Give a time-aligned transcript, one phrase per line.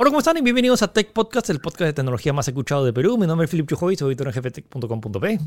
[0.00, 0.36] Hola, ¿cómo están?
[0.36, 3.18] Y bienvenidos a Tech Podcast, el podcast de tecnología más escuchado de Perú.
[3.18, 5.40] Mi nombre es Philip Chujoy, soy editor en gftech.com.p.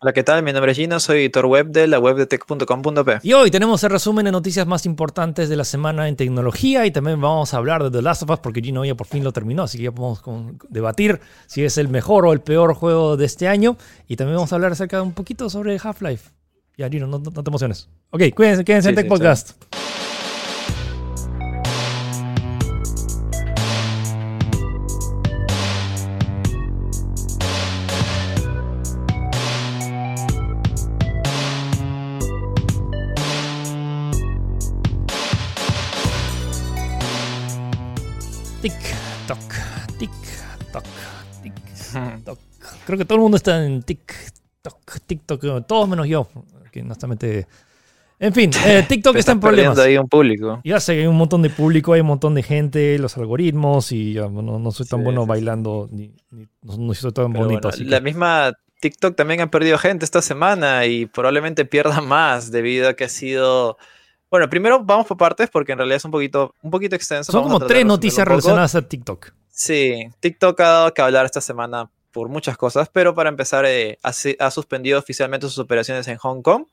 [0.00, 0.42] Hola, ¿qué tal?
[0.42, 3.18] Mi nombre es Gino, soy editor web de la web de tech.com.p.
[3.22, 6.92] Y hoy tenemos el resumen de noticias más importantes de la semana en tecnología y
[6.92, 9.32] también vamos a hablar de The Last of Us porque Gino ya por fin lo
[9.32, 10.22] terminó, así que ya podemos
[10.70, 13.76] debatir si es el mejor o el peor juego de este año
[14.08, 16.30] y también vamos a hablar acerca de un poquito sobre Half-Life.
[16.78, 17.90] Ya, Gino, no, te emociones.
[18.12, 19.50] Ok, cuídense, quédense en Tech Podcast.
[19.50, 19.81] Tic,
[42.86, 44.14] Creo que todo el mundo está en tic,
[44.60, 46.28] toc, TikTok, todos menos yo,
[46.70, 47.46] que honestamente...
[48.18, 49.78] En fin, eh, TikTok está en problemas.
[49.80, 50.60] ahí un público.
[50.62, 53.90] Ya sé que hay un montón de público, hay un montón de gente, los algoritmos
[53.90, 56.12] y no, soy tan bueno bailando, ni,
[56.62, 57.70] no, soy tan bonito.
[57.78, 62.94] la misma TikTok también ha perdido gente esta semana y probablemente pierda más debido a
[62.94, 63.76] que ha sido
[64.32, 67.30] bueno, primero vamos por partes porque en realidad es un poquito, un poquito extenso.
[67.30, 69.30] Son como tres noticias relacionadas a TikTok.
[69.50, 73.98] Sí, TikTok ha dado que hablar esta semana por muchas cosas, pero para empezar eh,
[74.02, 76.66] ha, suspendido oficialmente sus operaciones en Hong Kong.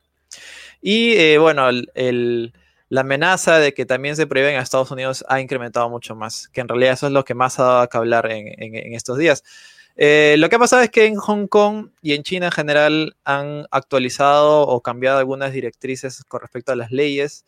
[0.82, 5.90] Y eh, bueno, la amenaza de que también se prohíben a Estados Unidos ha incrementado
[5.90, 8.94] mucho más, que en realidad eso es lo que más ha dado que hablar en
[8.94, 9.44] estos días.
[10.02, 13.18] Eh, lo que ha pasado es que en Hong Kong y en China en general
[13.26, 17.44] han actualizado o cambiado algunas directrices con respecto a las leyes.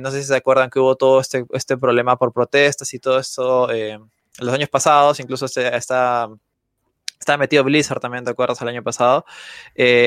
[0.00, 3.18] No sé si se acuerdan que hubo todo este, este problema por protestas y todo
[3.18, 3.98] esto eh,
[4.38, 6.28] los años pasados, incluso este, está,
[7.18, 8.60] está metido Blizzard también, ¿te acuerdas?
[8.62, 9.24] El año pasado.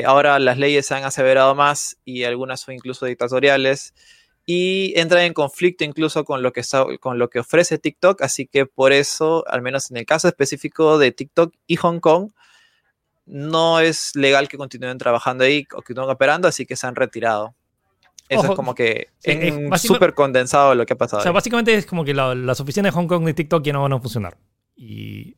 [0.04, 3.94] ahora las leyes se han aseverado más y algunas son incluso dictatoriales
[4.46, 6.62] y entra en conflicto incluso con lo, que
[6.98, 10.98] con lo que ofrece TikTok, así que por eso, al menos en el caso específico
[10.98, 12.32] de TikTok y Hong Kong,
[13.26, 16.96] no es legal que continúen trabajando ahí o que continúen operando, así que se han
[16.96, 17.54] retirado.
[18.28, 21.20] Eso es como que es súper condensado lo que ha pasado.
[21.20, 23.82] O sea, básicamente es como que las oficinas de Hong Kong y TikTok ya no
[23.82, 24.36] van a funcionar.
[24.74, 25.36] Y,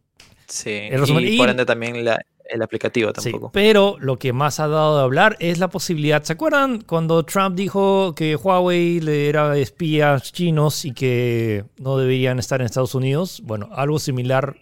[0.52, 0.88] sí,
[1.20, 2.20] y por ende también la,
[2.52, 3.50] el aplicativo tampoco.
[3.52, 6.22] pero lo que más ha dado de hablar es la posibilidad.
[6.22, 12.38] ¿Se acuerdan cuando Trump dijo que Huawei le era espías chinos y que no deberían
[12.38, 13.42] estar en Estados Unidos?
[13.44, 14.56] Bueno, algo similar,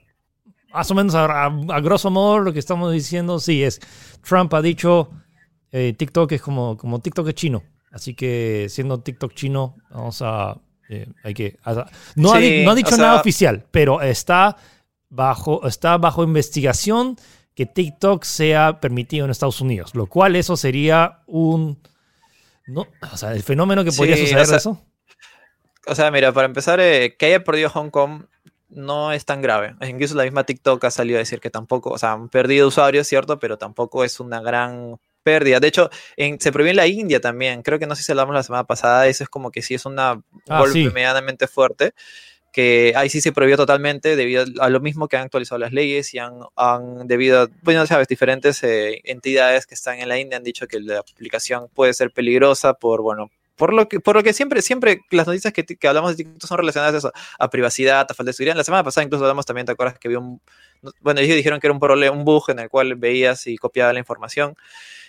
[0.73, 1.49] más o menos a,
[1.83, 3.81] grosso modo lo que estamos diciendo, sí, es
[4.23, 5.11] Trump ha dicho
[5.73, 7.63] eh, TikTok es como, como TikTok es chino.
[7.93, 10.57] Así que siendo TikTok chino, vamos a...
[10.89, 11.57] Eh, hay que...
[12.17, 12.39] no, ha,
[12.75, 14.57] dicho nada oficial, pero está
[15.11, 17.17] bajo, está bajo investigación
[17.55, 21.79] que TikTok sea permitido en Estados Unidos, lo cual eso sería un...
[22.67, 24.81] No, o sea, el fenómeno que podría suceder de eso.
[25.87, 28.25] O sea, mira, para empezar, eh, que haya perdido Hong Kong
[28.69, 29.75] no es tan grave.
[29.83, 33.09] Incluso la misma TikTok ha salido a decir que tampoco, o sea, han perdido usuarios,
[33.09, 33.41] ¿cierto?
[33.41, 35.59] Pero tampoco es una gran pérdida.
[35.59, 37.63] De hecho, se prohibió en la India también.
[37.63, 39.09] Creo que no sé si hablamos la semana pasada.
[39.09, 41.95] Eso es como que sí es una ah, golpe medianamente fuerte
[42.53, 46.13] que ahí sí se prohibió totalmente debido a lo mismo que han actualizado las leyes
[46.15, 50.45] y han, han debido, bueno, sabes, diferentes eh, entidades que están en la India han
[50.45, 54.33] dicho que la aplicación puede ser peligrosa por, bueno, por lo que, por lo que
[54.33, 58.07] siempre, siempre las noticias que, que hablamos de TikTok son relacionadas a eso, a privacidad,
[58.09, 58.57] a falta de seguridad.
[58.57, 60.41] La semana pasada incluso hablamos también, ¿te acuerdas que había un,
[61.01, 63.93] bueno, ellos dijeron que era un problema, un bug en el cual veías y copiaba
[63.93, 64.57] la información.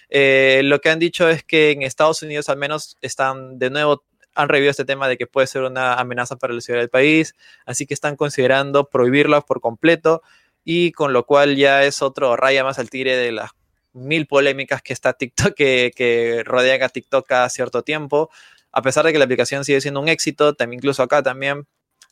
[0.10, 4.04] Eh, lo que han dicho es que en Estados Unidos al menos están de nuevo
[4.36, 7.36] han revivido este tema de que puede ser una amenaza para la seguridad del país,
[7.66, 10.22] así que están considerando prohibirlo por completo
[10.64, 13.52] y con lo cual ya es otro raya más al tigre de las
[13.94, 18.30] mil polémicas que está TikTok que, que rodean a TikTok cada cierto tiempo,
[18.72, 21.68] a pesar de que la aplicación sigue siendo un éxito, también incluso acá también,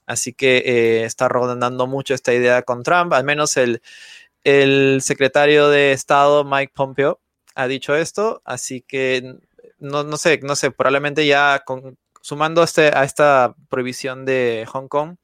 [0.05, 3.81] así que eh, está rondando mucho esta idea con Trump, al menos el,
[4.43, 7.21] el secretario de Estado Mike Pompeo
[7.55, 9.35] ha dicho esto, así que
[9.79, 14.87] no, no sé, no sé, probablemente ya con, sumando este, a esta prohibición de Hong
[14.87, 15.15] Kong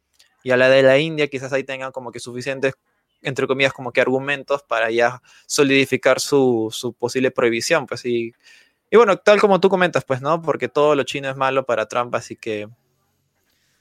[0.44, 2.76] y a la de la India, quizás ahí tengan como que suficientes,
[3.22, 8.34] entre comillas, como que argumentos para ya solidificar su, posible prohibición, pues y,
[8.92, 10.42] y bueno, tal como tú comentas, pues, ¿no?
[10.42, 12.70] Porque todo lo chino es malo para Trump, así que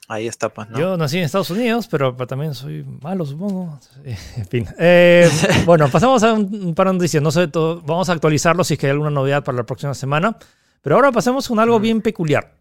[0.09, 0.79] ahí está, pues, ¿no?
[0.79, 3.79] Yo nací en Estados Unidos, pero también soy malo, supongo.
[4.05, 4.67] En fin.
[4.79, 5.31] Eh,
[5.67, 7.23] bueno, pasamos a un par de noticias.
[7.23, 10.37] No sé, vamos a actualizarlo si es que hay alguna novedad para la próxima semana.
[10.83, 12.53] Pero ahora pasemos con algo bien peculiar.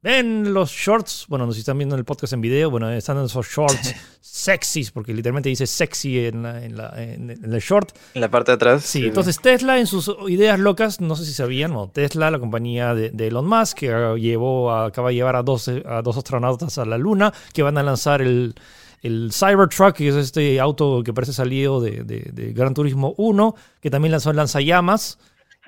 [0.00, 3.18] Ven los shorts, bueno, no sé si están viendo el podcast en video, bueno, están
[3.24, 7.90] esos shorts sexys, porque literalmente dice sexy en, el short.
[8.14, 8.84] En la parte de atrás.
[8.84, 12.94] Sí, entonces Tesla en sus ideas locas, no sé si sabían, o Tesla, la compañía
[12.94, 16.96] de, Elon Musk, que llevó acaba de llevar a dos, a dos astronautas a la
[16.96, 18.54] Luna, que van a lanzar el,
[19.02, 23.90] el Cybertruck, que es este auto que parece salido de, de, Gran Turismo 1, que
[23.90, 25.18] también lanzó lanzallamas.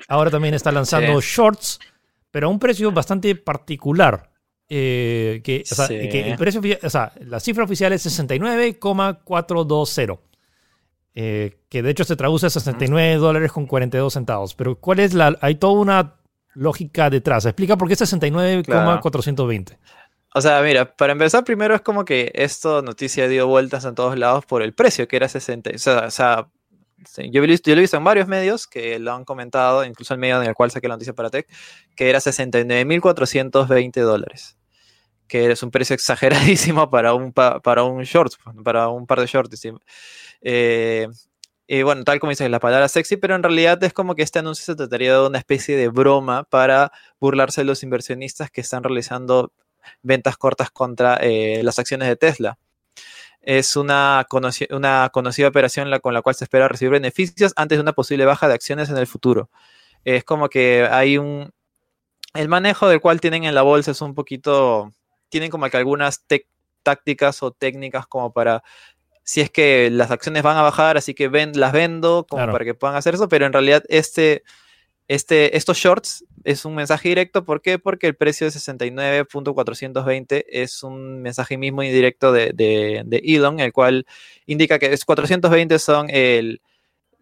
[0.09, 1.81] Ahora también está lanzando shorts,
[2.31, 4.31] pero a un precio bastante particular.
[4.73, 10.31] Eh, que, o sea, que el precio, o sea, la cifra oficial es 69,420.
[11.13, 14.55] Eh, que de hecho se traduce a 69 dólares con 42 centavos.
[14.55, 15.37] Pero ¿cuál es la...?
[15.41, 16.15] Hay toda una
[16.55, 17.47] lógica detrás.
[17.47, 19.77] Explica por qué 69,420.
[20.33, 24.17] O sea, mira, para empezar, primero es como que esto noticia dio vueltas en todos
[24.17, 25.71] lados por el precio, que era 60.
[25.75, 26.49] O sea, o sea
[27.31, 30.49] yo, lo he visto en varios medios que lo han comentado, incluso el medio en
[30.49, 31.47] el cual saqué la noticia para Tech,
[31.97, 34.57] que era 69.420 dólares.
[35.29, 39.63] Que es un precio exageradísimo para un, para un short, para un par de shorts.
[40.43, 41.09] Eh,
[41.67, 44.41] y bueno, tal como dices, la palabra sexy, pero en realidad es como que este
[44.41, 48.83] anuncio se trataría de una especie de broma para burlarse de los inversionistas que están
[48.83, 49.53] realizando
[50.03, 52.59] ventas cortas contra eh, las acciones de Tesla.
[53.43, 54.27] Es una,
[54.71, 58.49] una conocida operación con la cual se espera recibir beneficios antes de una posible baja
[58.49, 59.51] de acciones en el futuro.
[60.05, 61.53] Es como que hay un...
[62.35, 64.93] El manejo del cual tienen en la bolsa es un poquito...
[65.31, 66.25] Tienen como que algunas
[66.83, 68.63] tácticas o técnicas como para
[69.23, 72.65] si es que las acciones van a bajar, así que ven, las vendo como para
[72.65, 74.43] que puedan hacer eso, pero en realidad este,
[75.11, 77.45] este, estos shorts es un mensaje directo.
[77.45, 77.81] ¿Por qué?
[77.81, 84.07] Porque el precio de 69.420 es un mensaje mismo indirecto de, de, Elon, el cual
[84.47, 86.63] indica que es 420 son el,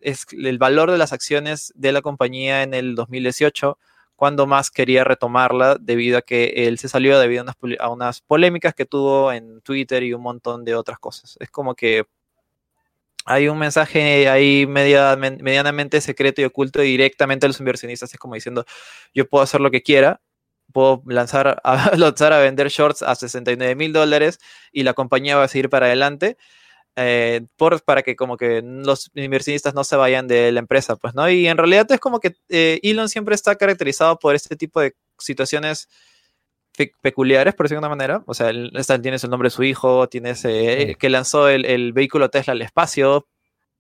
[0.02, 3.79] es el valor de las acciones de la compañía en el 2018
[4.17, 7.46] cuando más quería retomarla debido a que él se salió debido
[7.79, 11.38] a unas, polémicas que tuvo en Twitter y un montón de otras cosas.
[11.41, 12.05] Es como que
[13.28, 18.12] hay un mensaje ahí medianamente secreto y oculto directamente a los inversionistas.
[18.12, 18.64] Es como diciendo,
[19.12, 20.22] yo puedo hacer lo que quiera,
[20.72, 24.38] puedo lanzar a, lanzar a vender shorts a 69 mil dólares
[24.72, 26.38] y la compañía va a seguir para adelante.
[26.96, 31.14] Eh, por, para que como que los inversionistas no se vayan de la empresa, pues,
[31.14, 31.28] ¿no?
[31.31, 34.96] Y en realidad es como que eh, Elon siempre está caracterizado por este tipo de
[35.19, 35.88] situaciones
[37.00, 38.22] peculiares, por decirlo de una manera.
[38.26, 38.50] O sea,
[39.00, 43.26] tienes el nombre de su hijo, tienes eh, que lanzó el, vehículo Tesla al espacio,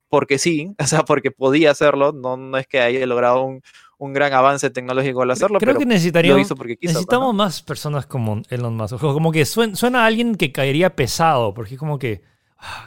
[0.08, 3.62] porque sí, o sea, porque podía hacerlo, no, no es que haya logrado un,
[3.98, 5.58] un gran avance tecnológico al hacerlo.
[5.58, 6.48] Creo que necesitaríamos,
[6.80, 8.98] necesitamos más personas como Elon Musk.
[8.98, 12.22] Como que suena, suena, a alguien que caería pesado, porque como que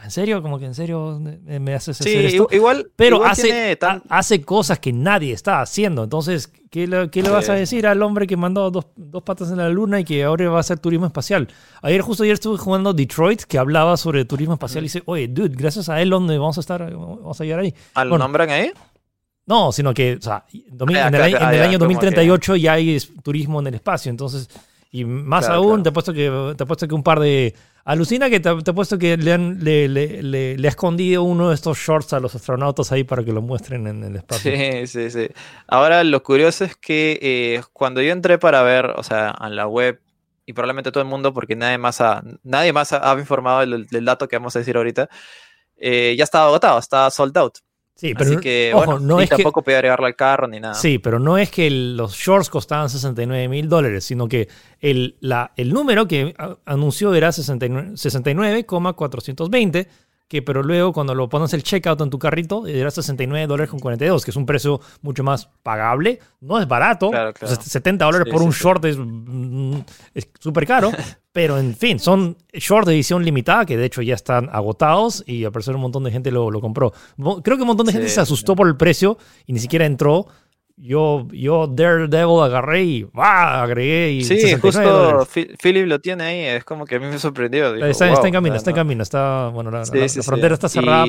[0.04, 0.42] ¿En serio?
[0.42, 2.46] Como que en serio me haces sí, esto?
[2.50, 2.90] igual.
[2.94, 3.78] Pero hace,
[4.08, 6.04] hace cosas que nadie está haciendo.
[6.04, 9.50] Entonces, ¿qué le, qué le vas a decir al hombre que mandó dos, dos, patas
[9.50, 11.48] en la luna y que ahora va a hacer turismo espacial?
[11.80, 15.56] Ayer, justo ayer estuve jugando Detroit, que hablaba sobre turismo espacial y dice, oye, dude,
[15.56, 17.74] gracias a Elon vamos a estar, vamos a llegar ahí.
[17.94, 18.72] ¿Al lo nombran ahí?
[19.46, 23.74] No, sino que, o sea, ah, en, el, año 2038 ya hay turismo en el
[23.74, 24.10] espacio.
[24.10, 24.48] Entonces,
[24.94, 27.54] y más aún, te he puesto que, te he puesto que un par de
[27.86, 31.54] Alucina que te, he puesto que le, han, le, le, le, ha escondido uno de
[31.54, 34.52] estos shorts a los astronautas ahí para que lo muestren en el espacio.
[34.54, 35.28] Sí, sí, sí.
[35.66, 39.66] Ahora lo curioso es que eh, cuando yo entré para ver, o sea, en la
[39.66, 39.98] web,
[40.44, 44.28] y probablemente todo el mundo, porque nadie más ha, nadie más ha, informado del, dato
[44.28, 45.08] que vamos a decir ahorita,
[45.78, 47.58] eh, ya estaba agotado, estaba sold out.
[48.02, 50.74] Sí, pero Así que, ojo, no es tampoco podía agregarlo al carro ni nada.
[50.74, 54.48] Sí, pero no es que los shorts costaban 69 mil dólares, sino que
[54.80, 56.34] el, la, el número que
[56.64, 59.88] anunció era 69,420
[60.32, 63.80] que pero luego cuando lo pones el checkout en tu carrito era 69 dólares con
[63.80, 66.20] 42, que es un precio mucho más pagable.
[66.40, 69.80] No es barato, 70 dólares por un short es mm,
[70.40, 70.90] súper caro,
[71.32, 75.44] pero en fin, son shorts de edición limitada que de hecho ya están agotados y
[75.44, 76.94] a parecer un montón de gente lo, lo compró.
[77.44, 80.28] Creo que un montón de gente se asustó por el precio y ni siquiera entró
[80.76, 83.62] yo, yo Daredevil agarré y ¡bah!
[83.62, 85.26] agregué y Sí, justo
[85.62, 87.74] Philip lo tiene ahí, es como que a mí me sorprendió.
[87.86, 91.06] está, en camino, está en camino, está, bueno, la, frontera está cerrada.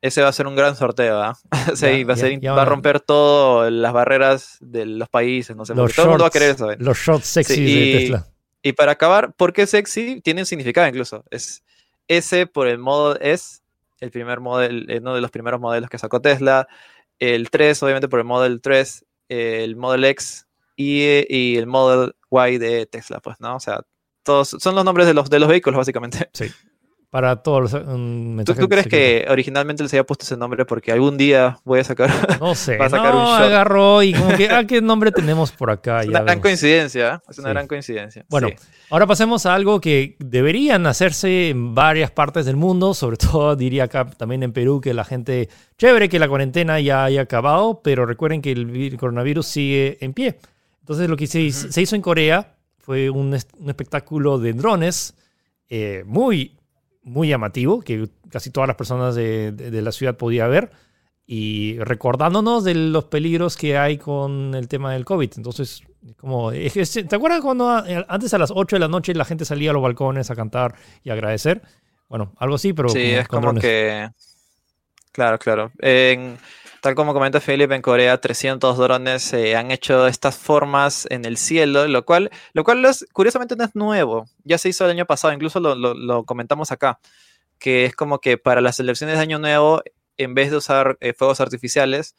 [0.00, 1.36] Ese va a ser un gran sorteo, ¿ah?
[1.74, 5.74] sí, va, a ser, va, a romper todas las barreras de los países, no sé,
[5.74, 6.70] todo el mundo va a querer eso.
[6.70, 6.76] ¿eh?
[6.78, 8.26] Los shorts sexy de Tesla.
[8.62, 10.20] Y para acabar, ¿por qué sexy?
[10.20, 11.24] Tiene un significado incluso.
[11.30, 11.64] Es
[12.06, 13.62] ese por el modo es
[14.00, 16.68] el primer modelo, uno de los primeros modelos que sacó Tesla
[17.18, 20.46] el 3, obviamente por el Model 3, el Model X
[20.76, 23.56] y, el Model Y de Tesla, pues, ¿no?
[23.56, 23.82] O sea,
[24.22, 26.30] todos son los nombres de los, de los vehículos, básicamente.
[26.32, 26.46] Sí.
[27.10, 31.58] Para todos los ¿Tú, crees que originalmente les había puesto ese nombre porque algún día
[31.64, 32.10] voy a sacar.
[32.38, 32.74] No sé.
[32.74, 36.02] a sacar no, un agarró y como que, ah, ¿qué nombre tenemos por acá?
[36.02, 37.14] Es una gran coincidencia.
[37.14, 37.30] ¿eh?
[37.30, 38.26] Es una gran coincidencia.
[38.28, 38.50] Bueno,
[38.90, 43.84] ahora pasemos a algo que deberían hacerse en varias partes del mundo, sobre todo diría
[43.84, 45.48] acá también en Perú, que la gente.
[45.78, 50.38] Chévere que la cuarentena ya haya acabado, pero recuerden que el coronavirus sigue en pie.
[50.80, 55.14] Entonces, lo que se, se hizo en Corea fue un, un espectáculo de drones
[55.70, 56.57] eh, muy
[57.08, 60.70] muy llamativo, que casi todas las personas de, de la ciudad podían ver
[61.30, 65.32] y recordándonos de los peligros que hay con el tema del COVID.
[65.36, 65.82] Entonces,
[66.16, 67.68] como, ¿te acuerdas cuando
[68.08, 70.74] antes a las 8 de la noche la gente salía a los balcones a cantar
[71.04, 71.60] y agradecer?
[72.08, 72.88] Bueno, algo así, pero...
[72.88, 74.08] Sí, es como que...
[75.12, 75.70] Claro, claro.
[75.80, 76.38] En,
[76.80, 81.36] tal como comenta Philip, en Corea 300 drones eh, han hecho estas formas en el
[81.36, 84.26] cielo, lo cual, lo cual es, curiosamente no es nuevo.
[84.44, 87.00] Ya se hizo el año pasado, incluso lo, lo, comentamos acá,
[87.58, 89.82] que es como que para las elecciones de Año Nuevo,
[90.16, 92.14] en vez de usar eh, fuegos artificiales,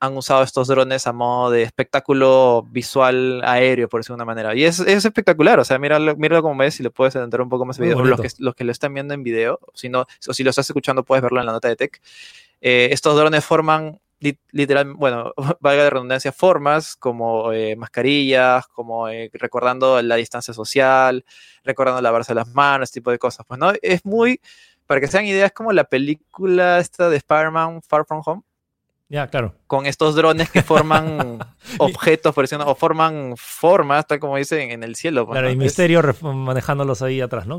[0.00, 4.54] han usado estos drones a modo de espectáculo visual aéreo, por decirlo de una manera.
[4.54, 7.48] Y es, es espectacular, o sea, míralo, míralo como ves y le puedes entrar un
[7.48, 8.04] poco más en video.
[8.04, 10.70] Los que, los que lo están viendo en video, si no, o si lo estás
[10.70, 12.00] escuchando, puedes verlo en la nota de tech.
[12.60, 14.00] Eh, estos drones forman
[14.50, 21.24] literal, bueno, valga de redundancia, formas como eh, mascarillas, como eh, recordando la distancia social,
[21.64, 23.46] recordando lavarse las manos, este tipo de cosas.
[23.46, 24.40] Pues no, es muy,
[24.86, 28.42] para que sean ideas, como la película esta de Spider-Man Far From Home,
[29.08, 29.54] ya, claro.
[29.66, 31.38] Con estos drones que forman
[31.78, 35.26] objetos, por o forman formas, tal como dicen, en el cielo.
[35.26, 37.58] Pues, claro, y Misterio manejándolos ahí atrás, ¿no?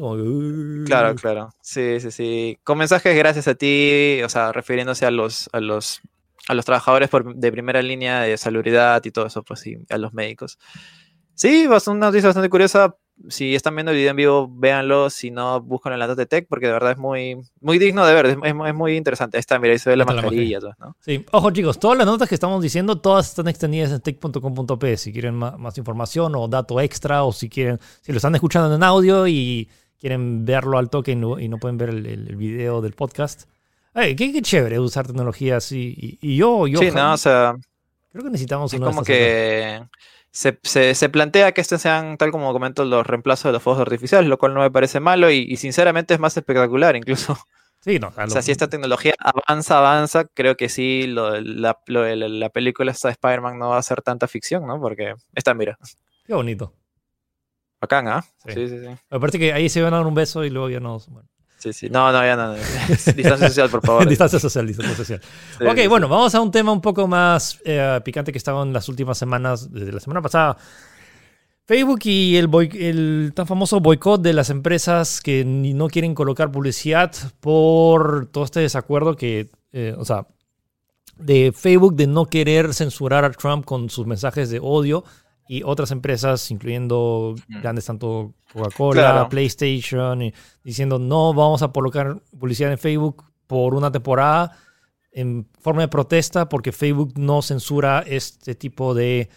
[0.86, 1.50] Claro, claro.
[1.62, 2.60] Sí, sí, sí.
[2.64, 6.02] Con mensajes gracias a ti, o sea, refiriéndose a los, a los,
[6.48, 10.14] a los trabajadores de primera línea de salubridad y todo eso, pues sí, a los
[10.14, 10.60] médicos.
[11.34, 12.96] Sí, una noticia bastante curiosa
[13.28, 15.10] si están viendo el video en vivo, véanlo.
[15.10, 18.14] Si no, buscan en la de Tech, porque de verdad es muy, muy digno de
[18.14, 18.26] ver.
[18.44, 19.38] Es, muy interesante.
[19.38, 20.60] Ahí está, mira, ahí se ve la mascarilla.
[20.80, 20.96] ¿no?
[21.00, 24.98] Sí, ojo chicos, todas las notas que estamos diciendo, todas están extendidas en tech.com.p.
[24.98, 28.84] Si quieren más, información o dato extra, o si quieren, si lo están escuchando en
[28.84, 33.50] audio y quieren verlo al toque y no, pueden ver el, video del podcast.
[33.94, 36.18] Qué, chévere usar tecnología así.
[36.22, 36.80] Y, yo, yo.
[36.80, 37.56] Sí, no, o sea.
[38.12, 39.84] Creo que necesitamos es como que
[40.32, 44.38] se, plantea que estos sean, tal como comento, los reemplazos de los fuegos artificiales, lo
[44.38, 47.38] cual no me parece malo y, sinceramente es más espectacular incluso.
[47.82, 52.50] Sí, no, o sea, si esta tecnología avanza, avanza, creo que sí, lo, la, la,
[52.50, 54.82] película esta de Spider-Man no va a ser tanta ficción, ¿no?
[54.82, 55.78] Porque está, mira.
[56.26, 56.74] Qué bonito.
[57.80, 58.26] Bacán, ¿ah?
[58.46, 58.68] Sí.
[58.68, 60.82] sí, sí, Me parece que ahí se van a dar un beso y luego ya
[60.82, 61.00] no.
[61.08, 61.30] Bueno.
[61.60, 61.90] Sí, sí.
[61.90, 62.54] No, no, ya no.
[63.16, 64.08] distancia social, por favor.
[64.08, 65.22] distancia social, distancia social.
[65.60, 68.88] ok, bueno, vamos a un tema un poco más eh, picante que estaba en las
[68.88, 70.58] últimas semanas, desde la semana pasada.
[71.66, 72.50] Facebook y el,
[72.80, 78.62] el tan famoso boicot de las empresas que no quieren colocar publicidad por todo este
[78.62, 80.26] desacuerdo que, eh, o sea,
[81.18, 85.04] de Facebook de no querer censurar a Trump con sus mensajes de odio
[85.52, 90.32] y otras empresas, incluyendo grandes tanto Coca-Cola, PlayStation, y
[90.64, 94.56] diciendo no vamos a colocar publicidad en Facebook por una temporada
[95.12, 99.28] en forma de protesta porque Facebook no censura este tipo de...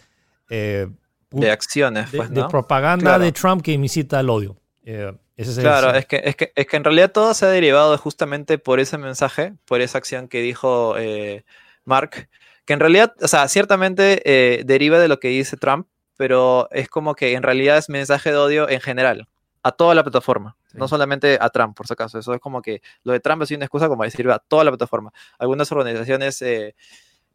[0.50, 0.86] Eh,
[1.30, 4.60] de acciones, de, pues, propaganda de Trump que incita al odio.
[4.84, 5.14] Eh,
[5.60, 8.80] claro, es que, es, que, es que en realidad todo se ha derivado justamente por
[8.80, 11.46] ese mensaje, por esa acción que dijo eh,
[11.86, 12.28] Mark,
[12.66, 17.14] que en realidad, o sea, ciertamente deriva de lo que dice Trump, pero es como
[17.14, 19.28] que en realidad es mensaje de odio en general,
[19.62, 22.18] a toda la plataforma, no solamente a Trump, por si acaso.
[22.18, 24.70] Eso es como que lo de Trump es una excusa como decir a toda la
[24.70, 25.12] plataforma.
[25.38, 26.74] Algunas organizaciones eh,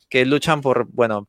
[0.09, 1.27] que luchan por, bueno,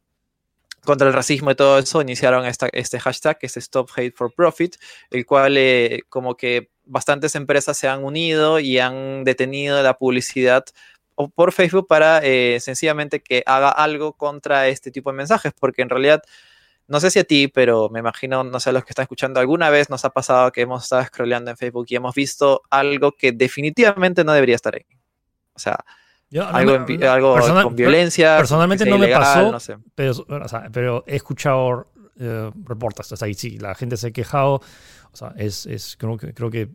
[0.85, 4.33] contra el racismo y todo eso, iniciaron esta, este hashtag que es Stop Hate for
[4.33, 4.77] Profit,
[5.11, 10.65] el cual eh, como que bastantes empresas se han unido y han detenido la publicidad
[11.35, 15.91] por Facebook para eh, sencillamente que haga algo contra este tipo de mensajes, porque en
[15.91, 16.23] realidad
[16.89, 19.41] no sé si a ti, pero me imagino, no sé, a los que están escuchando,
[19.41, 23.13] alguna vez nos ha pasado que hemos estado scrolleando en Facebook y hemos visto algo
[23.13, 24.87] que definitivamente no debería estar ahí.
[25.53, 25.85] O sea,
[26.41, 26.87] algo,
[27.63, 28.39] con violencia.
[28.39, 29.57] Personalmente no me pasó,
[30.73, 33.13] pero, he escuchado eh, reportes.
[33.13, 34.63] O sea, y sí, la gente se ha quejado.
[35.13, 36.69] O sea, es, es creo, que, creo que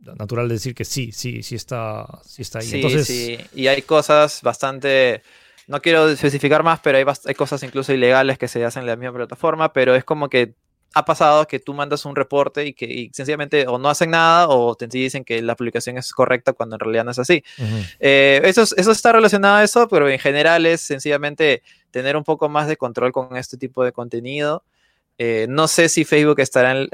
[0.00, 2.66] natural decir que sí, sí, sí está, sí está ahí.
[2.66, 3.38] Sí, sí.
[3.54, 5.22] Y hay cosas bastante
[5.72, 9.14] no quiero especificar más, pero hay, cosas incluso ilegales que se hacen en la misma
[9.14, 10.54] plataforma, pero es como que
[10.92, 14.74] ha pasado que tú mandas un reporte y que sencillamente o no hacen nada o
[14.74, 17.42] te dicen que la publicación es correcta cuando en realidad no es así.
[18.00, 22.50] Eh, eso, eso está relacionado a eso, pero en general es sencillamente tener un poco
[22.50, 24.64] más de control con este tipo de contenido.
[25.16, 26.90] Eh, no sé si Facebook estará en,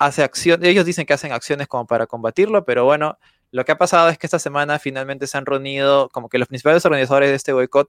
[0.00, 3.18] hace acción, ellos dicen que hacen acciones como para combatirlo, pero bueno,
[3.52, 6.48] lo que ha pasado es que esta semana finalmente se han reunido como que los
[6.48, 7.88] principales organizadores de este boicot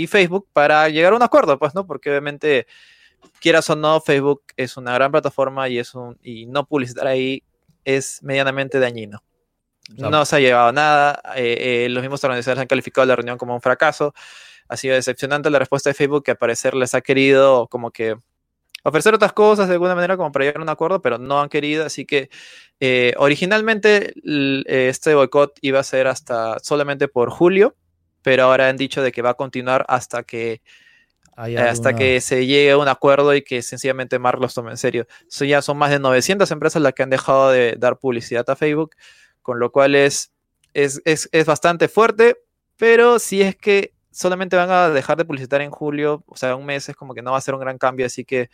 [0.00, 1.86] y Facebook para llegar a un acuerdo, pues, ¿no?
[1.86, 2.66] Porque obviamente,
[3.40, 7.42] quieras o no, Facebook es una gran plataforma y, es un, y no publicitar ahí
[7.84, 9.22] es medianamente dañino.
[9.96, 13.54] No se ha llevado nada, eh, eh, los mismos organizadores han calificado la reunión como
[13.54, 14.14] un fracaso,
[14.68, 18.16] ha sido decepcionante la respuesta de Facebook que al parecer les ha querido como que
[18.84, 21.48] ofrecer otras cosas de alguna manera como para llegar a un acuerdo, pero no han
[21.48, 22.30] querido, así que
[22.78, 24.14] eh, originalmente
[24.88, 27.74] este boicot iba a ser hasta solamente por julio,
[28.22, 30.60] pero ahora han dicho de que va a continuar hasta que
[31.36, 35.06] hasta que se llegue a un acuerdo y que sencillamente Mark los tome en serio.
[35.28, 38.56] So, ya son más de 900 empresas las que han dejado de dar publicidad a
[38.56, 38.94] Facebook,
[39.40, 40.32] con lo cual es,
[40.74, 42.36] es, es, es bastante fuerte,
[42.76, 46.66] pero si es que solamente van a dejar de publicitar en julio, o sea, un
[46.66, 48.50] mes es como que no va a ser un gran cambio, así que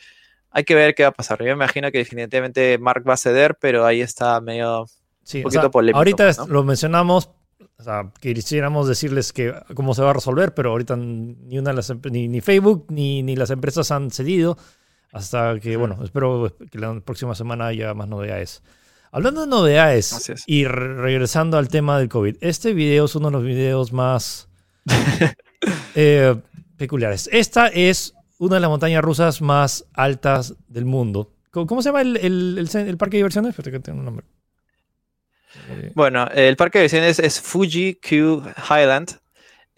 [0.50, 1.38] hay que ver qué va a pasar.
[1.40, 4.86] Yo me imagino que definitivamente Mark va a ceder, pero ahí está medio
[5.34, 5.98] un poquito polémico.
[5.98, 7.30] Ahorita lo mencionamos,
[7.78, 11.76] o sea, quisiéramos decirles que cómo se va a resolver, pero ahorita ni una de
[11.76, 14.56] las ni, ni Facebook ni, ni, las empresas han cedido
[15.12, 18.62] hasta que, bueno, espero que la próxima semana haya más novedades.
[19.12, 23.44] Hablando de novedades y regresando al tema del COVID, este video es uno de los
[23.44, 24.48] videos más
[25.94, 26.34] Eh,
[26.76, 27.28] peculiares.
[27.32, 31.32] Esta es una de las montañas rusas más altas del mundo.
[31.50, 33.50] ¿Cómo, se llama el, el, parque de diversiones?
[33.50, 34.26] Espérate que tengo un nombre.
[35.70, 39.18] Eh, bueno, el parque de diversiones es Fuji Q Highland.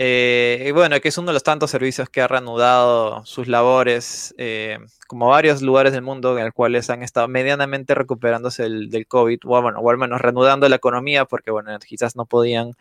[0.01, 4.33] Eh, bueno, que es uno de los tantos servicios que ha reanudado sus labores,
[5.09, 9.61] como varios lugares del mundo en los cuales han estado medianamente recuperándose del COVID, o,
[9.61, 12.75] bueno, o al menos reanudando la economía, porque bueno, quizás no podían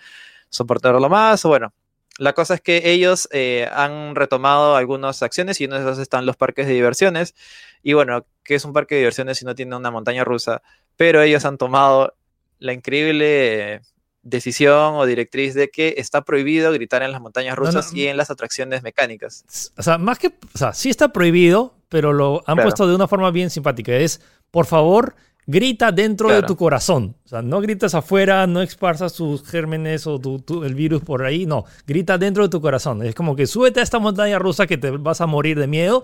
[0.50, 1.74] soportarlo más, bueno,
[2.18, 6.26] la cosa es que ellos eh, han retomado algunas acciones y uno de esos están
[6.26, 7.36] los parques de diversiones.
[7.84, 10.64] Y bueno, que es un parque de diversiones si no tiene una montaña rusa?
[10.96, 12.16] Pero ellos han tomado
[12.60, 13.82] la increíble
[14.24, 18.30] decisión o directriz de que está prohibido gritar en las montañas rusas y en las
[18.30, 19.72] atracciones mecánicas.
[19.78, 23.08] O sea, más que, o sea, sí está prohibido, pero lo han puesto de una
[23.08, 23.96] forma bien simpática.
[23.96, 24.22] Es,
[24.52, 25.16] por favor,
[25.48, 27.16] grita dentro de tu corazón.
[27.26, 30.20] O sea, no gritas afuera, no esparzas tus gérmenes o
[30.64, 33.02] el virus por ahí, no, grita dentro de tu corazón.
[33.04, 36.04] Es como que súbete a esta montaña rusa que te vas a morir de miedo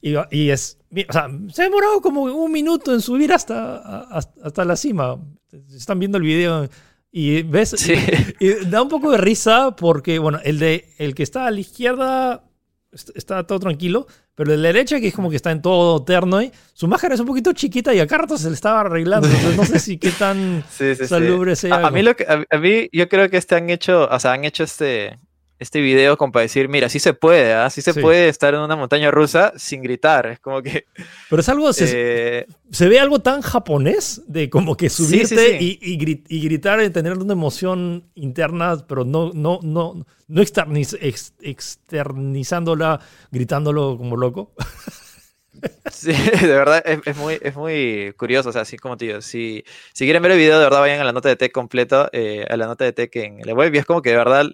[0.00, 4.64] y, y es, o sea, se ha demorado como un minuto en subir hasta, hasta,
[4.64, 5.18] la cima.
[5.74, 6.68] Están viendo el video
[7.10, 7.74] y ves,
[8.40, 11.60] y, da un poco de risa porque, bueno, el, de, el que está a la
[11.60, 12.44] izquierda
[13.14, 16.02] está todo tranquilo, pero el de la derecha, que es como que está en todo
[16.04, 19.28] terno, y su máscara es un poquito chiquita y a rato se le estaba arreglando.
[19.28, 20.64] Entonces no sé si qué tan
[21.08, 21.86] salubre sea.
[21.86, 24.44] A, mí lo que, a, mí yo creo que este han hecho, o sea, han
[24.44, 25.18] hecho este,
[25.64, 27.70] este video como para decir, mira, sí se puede, ¿ah?
[27.70, 30.26] sí se puede estar en una montaña rusa sin gritar.
[30.26, 30.84] Es como que.
[31.28, 31.72] Pero es algo.
[31.72, 35.96] Se, eh, se ve algo tan japonés de como que subirte y, y,
[36.44, 43.00] gritar y tener una emoción interna, pero no, no, no, no externizándola,
[43.30, 44.52] gritándolo como loco.
[45.90, 48.50] Sí, de verdad es, muy, es muy curioso.
[48.50, 51.00] O sea, así como te digo, si, si quieren ver el video, de verdad vayan
[51.00, 53.74] a la nota de Tech completo, eh, a la nota de Tech en la web.
[53.74, 54.46] Y es como que de verdad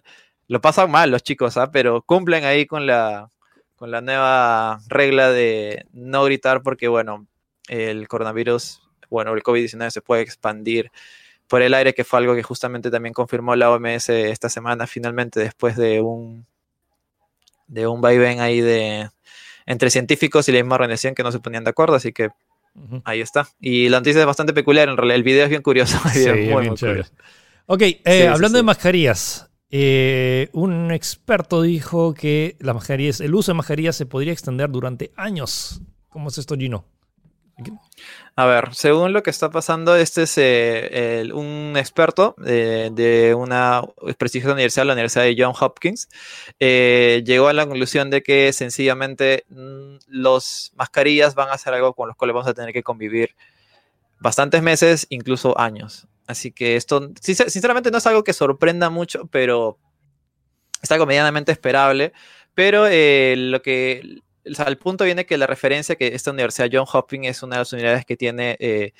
[0.51, 1.71] lo pasan mal los chicos, ¿ah?
[1.71, 3.31] pero cumplen ahí con la,
[3.77, 7.29] con la nueva regla de no gritar porque, bueno,
[7.69, 10.91] el coronavirus, bueno, el COVID-19 se puede expandir
[11.47, 15.39] por el aire, que fue algo que justamente también confirmó la OMS esta semana, finalmente,
[15.39, 16.45] después de un,
[17.69, 19.09] de un vaivén ahí de
[19.67, 22.31] entre científicos y la misma organización que no se ponían de acuerdo, así que
[23.05, 23.47] ahí está.
[23.61, 25.97] Y la noticia es bastante peculiar, en realidad el video es bien curioso.
[26.13, 26.71] Sí, muy,
[27.67, 33.97] Ok, eh, hablando de mascarillas, eh, un experto dijo que la el uso de mascarillas
[33.97, 35.81] se podría extender durante años.
[36.09, 36.85] ¿Cómo es esto, Gino?
[38.37, 43.83] A ver, según lo que está pasando, este es eh, un experto eh, de una
[44.17, 46.09] prestigiosa universidad, la Universidad de Johns Hopkins,
[46.59, 52.09] llegó a la conclusión de que sencillamente mm, los mascarillas van a ser algo con
[52.09, 53.37] los cuales vamos a tener que convivir
[54.21, 56.09] bastantes meses, incluso años.
[56.31, 59.79] Así que esto, sinceramente, no es algo que sorprenda mucho, pero
[60.83, 62.12] está algo medianamente esperable.
[62.55, 66.87] Pero eh, lo que, o al punto viene que la referencia que esta universidad John
[66.90, 68.93] Hopkins es una de las unidades que tiene, eh,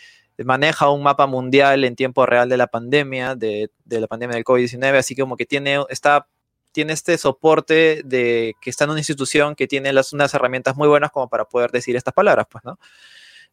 [0.45, 4.97] maneja un mapa mundial en tiempo real de la pandemia, de, la pandemia del COVID-19,
[4.97, 6.29] así como que tiene, está,
[6.73, 10.89] tiene este soporte de que está en una institución que tiene las, unas herramientas muy
[10.89, 12.79] buenas como para poder decir estas palabras, pues, ¿no?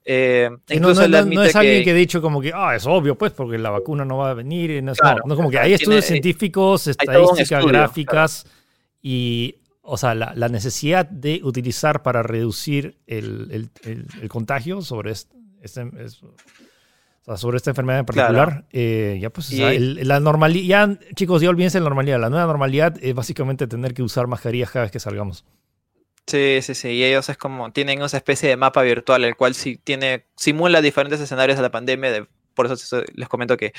[0.06, 3.70] Eh, no, es alguien que ha dicho como que, ah, es obvio, pues, porque la
[3.70, 4.82] vacuna no va a venir.
[4.82, 4.94] No,
[5.26, 8.46] no como que hay estudios científicos, estadísticas, gráficas
[9.02, 13.70] y, o sea, la, necesidad de utilizar para reducir el,
[14.30, 15.92] contagio sobre este,
[17.36, 18.66] sobre esta enfermedad en particular.
[18.72, 22.20] Eh, ya, pues, la normalidad, chicos, ya olvídense la normalidad.
[22.22, 25.44] La nueva normalidad es básicamente tener que usar mascarillas cada vez que salgamos.
[26.28, 26.90] Sí, sí, sí.
[26.90, 30.82] Y ellos es como, tienen esa especie de mapa virtual, el cual sí tiene, simula
[30.82, 32.12] diferentes escenarios de la pandemia.
[32.12, 33.72] De, por eso les comento que,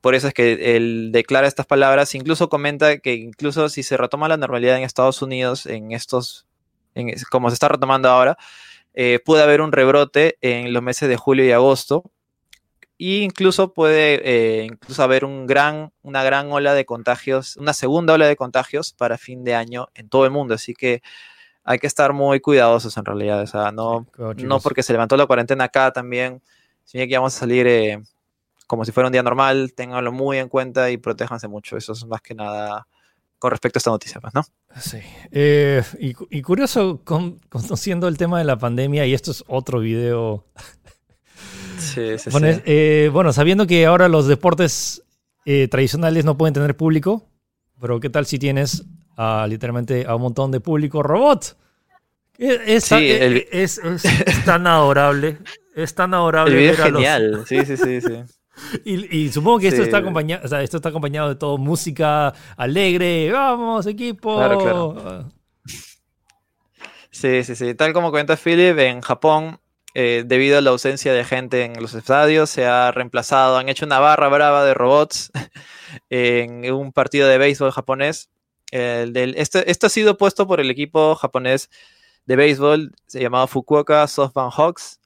[0.00, 2.14] por eso es que él declara estas palabras.
[2.14, 6.46] Incluso comenta que incluso si se retoma la normalidad en Estados Unidos, en estos,
[6.94, 8.38] en, como se está retomando ahora,
[8.94, 12.10] eh, puede haber un rebrote en los meses de julio y agosto.
[12.98, 18.14] E incluso puede eh, incluso haber un gran, una gran ola de contagios, una segunda
[18.14, 20.54] ola de contagios para fin de año en todo el mundo.
[20.54, 21.02] Así que
[21.70, 23.42] hay que estar muy cuidadosos en realidad.
[23.42, 24.04] O sea, no,
[24.38, 26.42] no porque se levantó la cuarentena acá también,
[26.84, 28.02] sino que vamos a salir eh,
[28.66, 31.76] como si fuera un día normal, ténganlo muy en cuenta y protéjanse mucho.
[31.76, 32.88] Eso es más que nada
[33.38, 34.42] con respecto a esta noticia, pues, ¿no?
[34.80, 34.98] Sí.
[35.30, 40.44] Eh, y, curioso, conociendo el tema de la pandemia, y esto es otro video.
[41.78, 42.60] Sí, sí, bueno, sí.
[42.66, 45.04] Eh, bueno, sabiendo que ahora los deportes
[45.46, 47.28] eh, tradicionales no pueden tener público,
[47.80, 48.84] pero ¿qué tal si tienes
[49.48, 51.56] literalmente a un montón de público robot?
[52.38, 53.80] Es, sí, es,
[54.46, 55.38] tan adorable.
[55.74, 56.52] Es tan adorable.
[56.52, 57.44] El video es genial.
[57.46, 58.22] Sí, sí, sí, sí.
[58.84, 63.30] Y, supongo que esto está acompañado, o sea, esto está acompañado de todo música alegre,
[63.32, 64.36] vamos equipo.
[64.36, 65.32] Claro, claro.
[67.10, 67.74] Sí, sí, sí.
[67.74, 69.60] Tal como cuenta Philip, en Japón,
[69.94, 73.84] eh, debido a la ausencia de gente en los estadios, se ha reemplazado, han hecho
[73.84, 75.30] una barra brava de robots
[76.10, 78.30] en un partido de béisbol japonés.
[78.70, 81.70] Del, esto, esto, ha sido puesto por el equipo japonés
[82.26, 85.00] de béisbol llamado Fukuoka SoftBank Hawks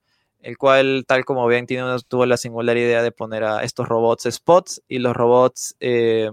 [0.45, 4.29] el cual, tal como ven, tiene, tuvo la singular idea de poner a estos robots
[4.31, 6.31] Spots y los robots eh,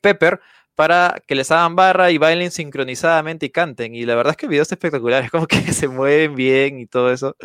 [0.00, 0.40] Pepper
[0.74, 3.94] para que les hagan barra y bailen sincronizadamente y canten.
[3.94, 6.80] Y la verdad es que el video es espectacular, es como que se mueven bien
[6.80, 7.36] y todo eso.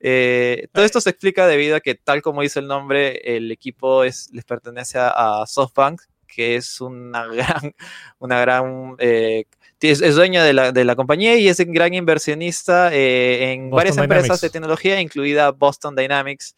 [0.00, 4.02] Eh, todo esto se explica debido a que, tal como dice el nombre, el equipo
[4.02, 6.02] es, les pertenece a, SoftBank,
[6.36, 7.74] que es una gran,
[8.18, 9.46] una gran eh,
[9.80, 13.96] es, dueño de la, de la, compañía y es un gran inversionista eh, en varias
[13.96, 16.54] empresas de tecnología, incluida Boston Dynamics,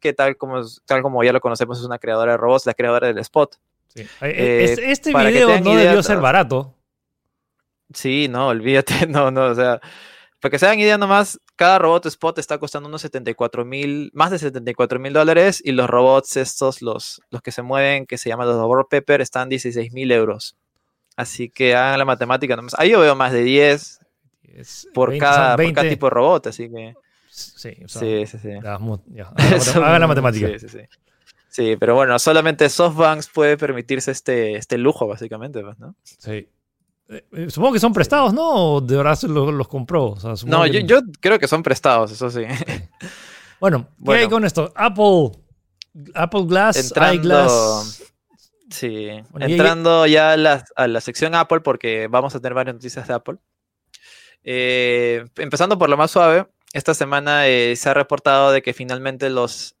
[0.00, 3.06] que tal como, tal como ya lo conocemos es una creadora de robots, la creadora
[3.06, 3.56] del Spot.
[3.94, 6.74] Eh, eh, este video no debió ser barato.
[7.92, 9.80] Sí, no, olvídate, no, no, o sea,
[10.40, 14.30] para que se hagan idea nomás, cada robot Spot está costando unos 74 mil, más
[14.30, 18.30] de 74 mil dólares y los robots estos, los, los que se mueven, que se
[18.30, 20.56] llaman los robot Pepper, están 16 mil euros.
[21.16, 22.74] Así que hagan la matemática nomás.
[22.78, 24.00] Ahí yo veo más de 10
[24.94, 26.94] por, cada, tipo de robot, así que...
[27.28, 28.52] Sí, sí, sí, sí.
[29.76, 30.48] Hagan la matemática.
[30.48, 30.80] Sí, sí, sí.
[31.50, 35.94] Sí, pero bueno, solamente SoftBank puede permitirse este, este lujo, básicamente, pues, ¿no?
[36.04, 36.48] Sí.
[37.10, 38.74] Eh, eh, supongo que son prestados, ¿no?
[38.74, 40.14] ¿O de verdad los, los compró?
[40.46, 42.42] no, yo, creo que son prestados, eso sí.
[43.60, 44.72] Bueno, ¿qué hay con esto?
[44.74, 45.32] Apple,
[46.14, 47.84] Apple Glass, Entrando,
[48.70, 50.36] Sí, entrando ya a
[50.86, 53.36] la, sección Apple, porque vamos a tener varias noticias de Apple.
[54.44, 59.28] Eh, empezando por lo más suave, esta semana eh, se ha reportado de que finalmente
[59.28, 59.76] los,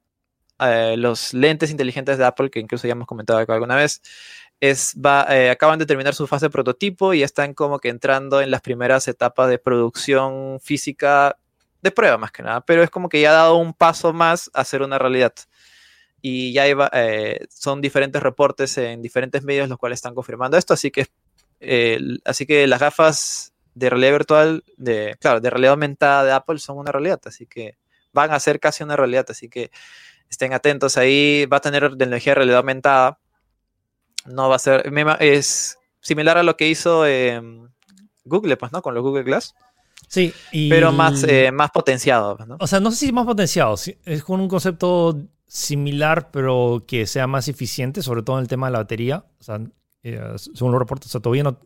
[0.58, 4.02] eh, los lentes inteligentes de Apple, que incluso ya hemos comentado alguna vez,
[4.60, 4.94] es,
[5.50, 9.08] acaban de terminar su fase de prototipo y están como que entrando en las primeras
[9.08, 11.36] etapas de producción física
[11.82, 14.50] de prueba más que nada, pero es como que ya ha dado un paso más
[14.52, 15.32] a ser una realidad.
[16.20, 20.90] Y ya eh, son diferentes reportes en diferentes medios los cuales están confirmando esto, así
[20.90, 21.06] que,
[22.26, 26.76] así que las gafas de realidad virtual, de, claro, de realidad aumentada de Apple son
[26.76, 27.78] una realidad, así que
[28.12, 29.70] van a ser casi una realidad, así que
[30.28, 33.19] estén atentos ahí, va a tener tecnología de realidad aumentada,
[34.26, 37.04] no va a ser, es similar a lo que hizo
[38.24, 38.82] Google, pues, ¿no?
[38.82, 39.54] Con los Google Glass.
[40.08, 40.32] Sí,
[40.68, 42.56] pero más, eh, más potenciado, pues, ¿no?
[42.58, 47.28] O sea, no sé si más potenciado, es con un concepto similar, pero que sea
[47.28, 49.24] más eficiente, sobre todo en el tema de la batería.
[49.38, 49.60] O sea,
[50.02, 51.58] eh, según los reportes, todavía no,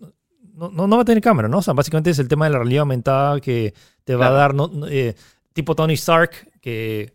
[0.55, 1.59] no, no, va a tener cámara, ¿no?
[1.59, 3.73] O sea, básicamente es el tema de la realidad aumentada que
[4.05, 4.55] te va a dar,
[4.91, 5.15] eh,
[5.55, 7.14] tipo Tony Stark, que,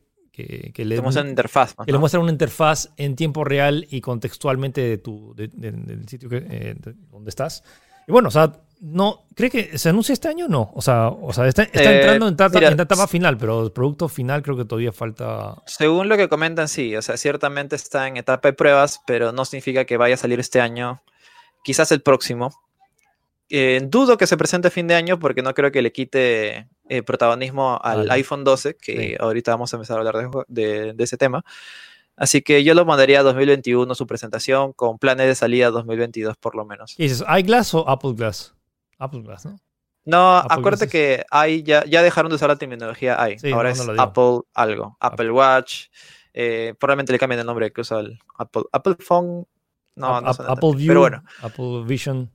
[0.73, 1.75] que, le muestra una interfaz.
[1.85, 6.75] Que le una interfaz en tiempo real y contextualmente de tu, del sitio que, eh,
[7.11, 7.63] donde estás.
[8.07, 10.71] Y bueno, o sea, no, ¿cree que se anuncia este año o no?
[10.73, 14.41] O sea, o sea está, entrando en etapa, en etapa, final, pero el producto final
[14.41, 15.55] creo que todavía falta.
[15.65, 16.95] Según lo que comentan, sí.
[16.95, 20.39] O sea, ciertamente está en etapa de pruebas, pero no significa que vaya a salir
[20.39, 21.01] este año.
[21.63, 22.51] Quizás el próximo.
[23.49, 26.67] Eh, dudo que se presente a fin de año porque no creo que le quite
[26.87, 31.17] eh, protagonismo al iPhone 12, que ahorita vamos a empezar a hablar de, de, ese
[31.17, 31.43] tema.
[32.15, 36.55] Así que yo lo mandaría a 2021 su presentación con planes de salida 2022 por
[36.55, 36.95] lo menos.
[36.99, 38.53] ¿Y dices iGlass o Apple Glass?
[38.99, 39.59] Apple Glass, ¿no?
[40.05, 43.51] No, acuérdate que hay, ya, ya dejaron de usar la terminología i.
[43.51, 44.97] Ahora es Apple algo.
[44.99, 45.87] Apple Watch.
[46.33, 49.45] Eh, probablemente le cambien el nombre que usa el Apple, Apple Phone.
[49.95, 50.87] No, no Apple View.
[50.87, 51.23] Pero bueno.
[51.41, 52.31] Apple Vision.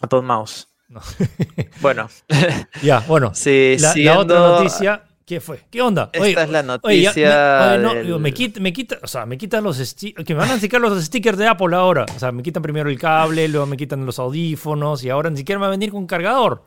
[0.00, 0.68] Apple Mouse.
[1.80, 2.08] bueno.
[2.82, 3.32] ya, bueno.
[3.34, 5.60] Sí, la, la, otra noticia ¿Qué fue?
[5.70, 6.10] ¿Qué onda?
[6.12, 7.78] Esta es la noticia.
[8.18, 10.80] me, quita, me quita, o sea, me quitan los stickers, que me van a sacar
[10.80, 12.04] los stickers de Apple ahora.
[12.16, 15.36] O sea, me quitan primero el cable, luego me quitan los audífonos y ahora ni
[15.36, 16.64] siquiera me va a venir con cargador.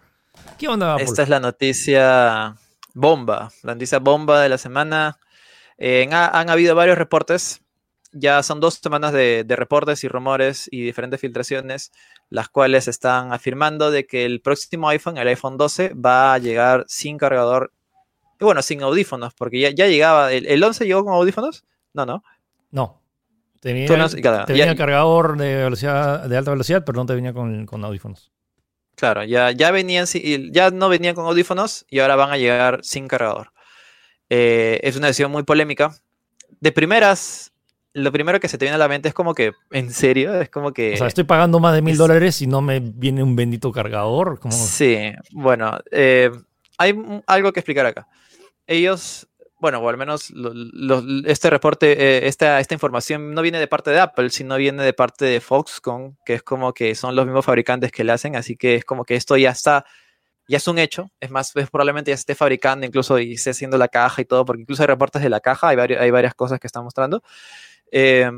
[0.58, 0.93] ¿Qué onda?
[0.93, 1.04] Apple?
[1.04, 2.56] Esta es la noticia
[2.93, 5.17] bomba, la noticia bomba de la semana.
[5.78, 7.60] Eh, ha- han habido varios reportes,
[8.13, 11.91] ya son dos semanas de, de reportes y rumores y diferentes filtraciones,
[12.34, 16.84] las cuales están afirmando de que el próximo iPhone, el iPhone 12, va a llegar
[16.88, 17.72] sin cargador,
[18.39, 21.63] y bueno, sin audífonos, porque ya, ya llegaba, el, el 11 llegó con audífonos?
[21.93, 22.24] No, no.
[22.72, 23.00] No.
[23.62, 26.98] Tenía, Tú no- claro, te ya- venía el cargador de, velocidad, de alta velocidad, pero
[26.98, 28.32] no te venía con, con audífonos.
[28.96, 30.06] Claro, ya, ya venían,
[30.52, 33.52] ya no venían con audífonos y ahora van a llegar sin cargador.
[34.30, 35.96] Eh, es una decisión muy polémica.
[36.60, 37.52] De primeras,
[37.93, 40.39] lo primero que se te viene a la mente es como que, ¿en serio?
[40.41, 40.93] Es como que...
[40.93, 43.71] O sea, estoy pagando más de mil es- dólares y no me viene un bendito
[43.71, 44.39] cargador.
[44.39, 44.53] Como...
[44.53, 44.97] Sí,
[45.32, 46.32] bueno, eh,
[46.77, 46.95] hay
[47.27, 48.08] algo que explicar acá.
[48.65, 49.27] Ellos,
[49.60, 53.67] bueno, o al menos lo- lo- este reporte, eh, esta, esta información no viene de
[53.67, 57.25] parte de Apple, sino viene de parte de Foxconn, que es como que son los
[57.25, 59.86] mismos fabricantes que le hacen, así que es como que esto ya está,
[60.47, 61.12] ya es un hecho.
[61.19, 64.25] Es más, es probablemente ya se esté fabricando incluso y esté haciendo la caja y
[64.25, 66.84] todo, porque incluso hay reportes de la caja, hay, vari- hay varias cosas que están
[66.84, 67.21] mostrando.
[67.95, 68.29] Eh,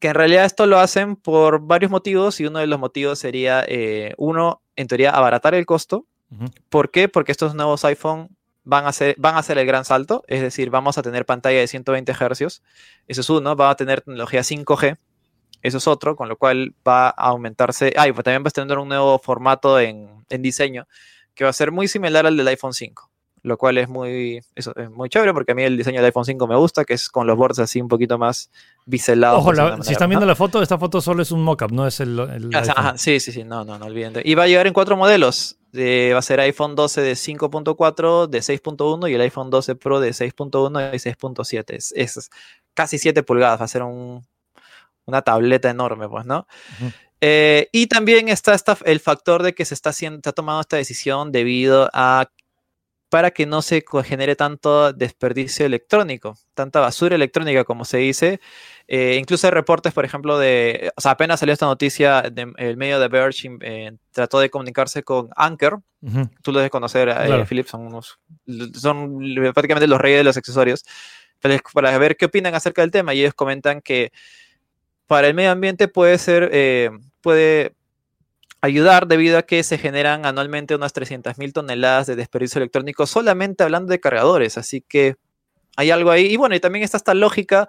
[0.00, 3.64] que en realidad esto lo hacen por varios motivos y uno de los motivos sería,
[3.66, 6.06] eh, uno, en teoría, abaratar el costo.
[6.68, 7.08] ¿Por qué?
[7.08, 8.28] Porque estos nuevos iPhone
[8.64, 11.60] van a, ser, van a hacer el gran salto, es decir, vamos a tener pantalla
[11.60, 12.62] de 120 Hz,
[13.06, 14.98] eso es uno, va a tener tecnología 5G,
[15.62, 18.62] eso es otro, con lo cual va a aumentarse, ah, y pues también vas a
[18.62, 20.88] tener un nuevo formato en, en diseño
[21.34, 23.10] que va a ser muy similar al del iPhone 5,
[23.44, 26.24] lo cual es muy, eso, es muy chévere porque a mí el diseño del iPhone
[26.24, 28.50] 5 me gusta, que es con los bordes así un poquito más
[28.86, 29.38] biselados.
[29.38, 30.30] Ojo, la- si están viendo ¿no?
[30.32, 33.20] la foto, esta foto solo es un mockup, no es el, el Ah, ajá, sí,
[33.20, 34.14] sí, sí, no, no, no olviden.
[34.24, 35.56] Y va a llegar en cuatro modelos.
[35.76, 40.00] Eh, va a ser iPhone 12 de 5.4, de 6.1 y el iPhone 12 Pro
[40.00, 41.74] de 6.1 y 6.7.
[41.76, 42.30] Es, es
[42.74, 44.24] casi 7 pulgadas, va a ser un-
[45.04, 46.46] una tableta enorme, pues, ¿no?
[47.20, 50.76] Eh, y también está, esta- el factor de que se está, haciendo, está tomando esta
[50.76, 52.26] decisión debido a
[53.14, 58.40] para que no se genere tanto desperdicio electrónico, tanta basura electrónica como se dice.
[58.88, 62.76] Eh, incluso hay reportes, por ejemplo, de, o sea, apenas salió esta noticia, de- el
[62.76, 66.28] medio de Verge eh, trató de comunicarse con Anker, Ujú.
[66.42, 67.46] tú lo debes conocer, eh, Claro.
[67.46, 68.18] Philip, son unos,
[68.74, 69.20] son
[69.52, 70.84] prácticamente los reyes de los accesorios,
[71.40, 74.10] para, para ver qué opinan acerca del tema y ellos comentan que
[75.06, 77.74] para el medio ambiente puede ser, eh, puede
[78.64, 83.90] ayudar debido a que se generan anualmente unas 300.000 toneladas de desperdicio electrónico solamente hablando
[83.90, 85.16] de cargadores, así que
[85.76, 86.26] hay algo ahí.
[86.26, 87.68] Y bueno, y también está esta lógica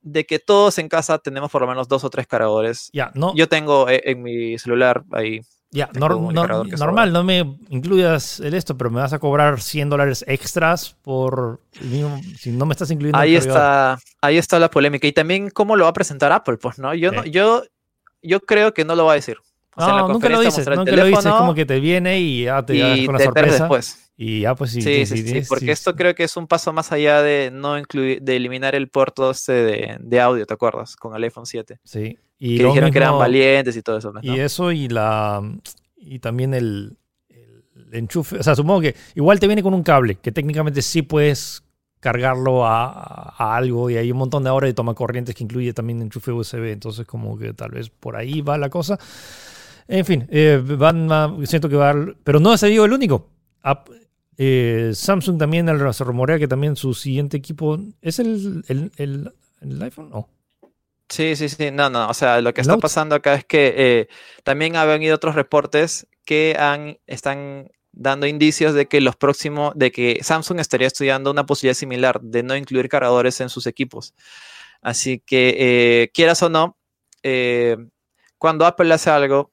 [0.00, 2.88] de que todos en casa tenemos por lo menos dos o tres cargadores.
[2.92, 5.40] Ya, no, Yo tengo eh, en mi celular ahí.
[5.70, 9.60] ya, tengo nor- no- normal, no me incluyas el esto, pero me vas a cobrar
[9.60, 11.60] 100 dólares extras por
[12.38, 15.06] si no me estás incluyendo Ahí está, ahí está la polémica.
[15.06, 16.94] Y también cómo lo va a presentar Apple, pues, ¿no?
[16.94, 17.64] Yo, no, yo,
[18.22, 19.36] yo creo que no lo va a decir.
[19.78, 22.20] O sea, en la No, nunca lo dices, nunca lo dices, como que te viene
[22.20, 23.58] y ya te das y con la te sorpresa.
[23.64, 24.10] después.
[24.16, 24.82] Y ya pues sí.
[24.82, 27.78] Sí, sí, sí, sí, porque esto creo que es un paso más allá de no
[27.78, 30.96] incluir, de eliminar el puerto este de, de audio, ¿te acuerdas?
[30.96, 31.78] Con el iPhone 7.
[31.84, 32.18] Sí.
[32.40, 34.12] Y que dijeron que eran mismo- valientes y todo eso.
[34.12, 34.20] ¿no?
[34.22, 35.40] Y eso y la
[35.96, 36.96] y también el,
[37.28, 38.38] el enchufe.
[38.38, 41.62] O sea, supongo que igual te viene con un cable, que técnicamente sí puedes
[42.00, 45.72] cargarlo a, a algo y hay un montón de ahora de toma corrientes que incluye
[45.72, 46.70] también enchufe USB.
[46.72, 48.98] Entonces, como que tal vez por ahí va la cosa.
[49.88, 50.62] En fin, eh,
[51.44, 53.30] siento que va a- Pero no ha sido el único.
[53.62, 53.88] Ap-
[54.36, 59.82] eh, Samsung también se rumorea que también su siguiente equipo es el, el, el- el
[59.82, 60.10] iPhone.
[60.10, 60.28] No.
[61.08, 63.74] Sí, sí, sí, no, no, o sea, lo que ¿El está pasando acá es que
[63.76, 64.08] eh,
[64.44, 69.90] también han venido otros reportes que han, están dando indicios de que los próximos, de
[69.90, 74.12] que Samsung estaría estudiando una posibilidad similar de no incluir cargadores en sus equipos.
[74.82, 75.56] Así que,
[76.02, 76.76] eh, quieras o no,
[77.22, 77.78] eh,
[78.36, 79.50] cuando Apple hace algo,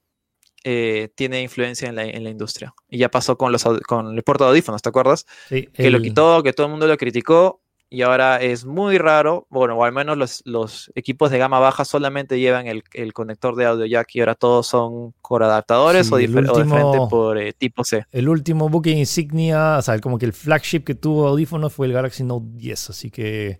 [0.67, 2.73] eh, tiene influencia en la, en la industria.
[2.89, 5.25] Y ya pasó con, los, con el puerto de audífonos, ¿te acuerdas?
[5.47, 9.45] Sí, que lo quitó, que todo el mundo lo criticó y ahora es muy raro,
[9.51, 13.56] bueno, o al menos los, los equipos de gama baja solamente llevan el, el conector
[13.56, 16.84] de audio jack y ahora todos son core adaptadores Sí, o, el difer- o diferente
[16.88, 18.04] último- por eh, tipo C.
[18.12, 21.93] El último buque insignia, o sea, como que el flagship que tuvo audífonos fue el
[21.93, 23.60] Galaxy Note 10, así que...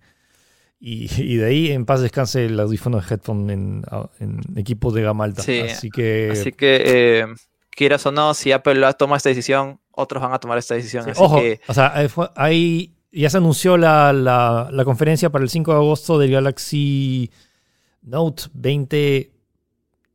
[0.80, 3.84] Y, y de ahí en paz descanse el audífono de headphone en,
[4.20, 5.42] en equipos de gama alta.
[5.42, 6.30] Sí, así que...
[6.32, 7.26] Así que, eh,
[7.72, 11.04] quieras o no, si Apple toma esta decisión, otros van a tomar esta decisión.
[11.06, 14.84] sí, así ojo, que o sea, eh, fue- ahí ya se anunció la, la- la
[14.86, 17.32] conferencia para el 5 de agosto del Galaxy
[18.02, 19.32] Note 20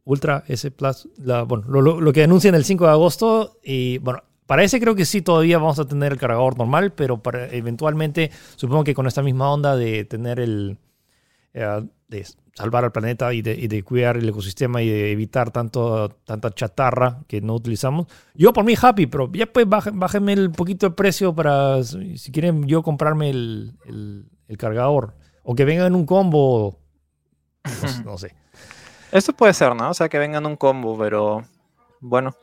[0.05, 1.09] Ultra S Plus.
[1.19, 3.59] la- bueno, lo, lo- lo que anuncian el 5 de agosto.
[3.65, 7.23] Y bueno, para ese creo que sí todavía vamos a tener el cargador normal, pero
[7.23, 10.77] para eventualmente, supongo que con esta misma onda de tener el.
[11.55, 16.51] eh, de salvar al planeta y de, cuidar el ecosistema y de evitar tanto, tanta
[16.51, 18.09] chatarra que no utilizamos.
[18.35, 22.67] Yo por mí happy, pero ya pues bájenme el poquito de precio para, si quieren
[22.67, 24.27] yo comprarme el,
[24.59, 25.15] cargador.
[25.45, 26.77] O que venga en un combo.
[28.05, 28.35] No, sé.
[29.13, 29.91] Eso puede ser, ¿no?
[29.91, 31.45] O sea, que venga en un combo, pero
[32.01, 32.35] bueno.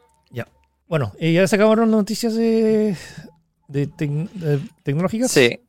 [0.87, 2.95] Bueno, ¿y ya se acabaron las noticias de,
[3.67, 3.87] de
[4.83, 5.31] tecnológicas?
[5.31, 5.59] Sí.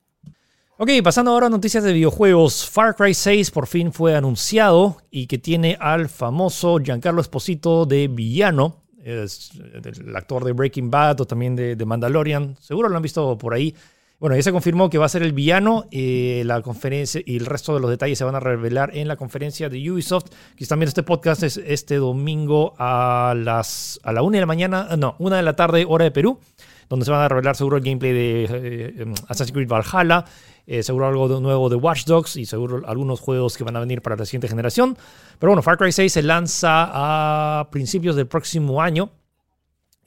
[0.81, 2.70] Ok, pasando ahora a noticias de videojuegos.
[2.70, 8.07] Far Cry 6 por fin fue anunciado y que tiene al famoso Giancarlo Esposito de
[8.07, 8.85] villano.
[9.02, 9.50] Es
[9.83, 12.57] el actor de Breaking Bad o también de, Mandalorian.
[12.61, 13.74] Seguro lo han visto por ahí.
[14.20, 15.87] Bueno, ya se confirmó que va a ser el villano.
[15.92, 19.14] Eh, la conferencia y el resto de los detalles se van a revelar en la
[19.14, 20.26] conferencia de Ubisoft.
[20.57, 24.96] Que viendo este podcast es este domingo a las a la una de la mañana,
[24.96, 26.40] no, una de la tarde, hora de Perú,
[26.88, 30.24] donde se van a revelar seguro el gameplay de eh, em, Assassin's Creed Valhalla
[30.70, 34.02] eh, seguro algo nuevo de Watch Dogs y seguro algunos juegos que van a venir
[34.02, 34.98] para la siguiente generación.
[35.38, 39.11] Pero bueno, Far Cry 6 se lanza a principios del próximo año.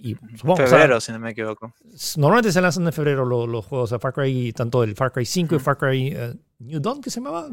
[0.02, 1.74] Y febrero, si no me equivoco.
[2.18, 5.56] Normalmente se lanzan en febrero los, juegos de Far Cry, tanto el Far Cry 5
[5.56, 7.50] y Far Cry uh, New Dawn, que se llamaba.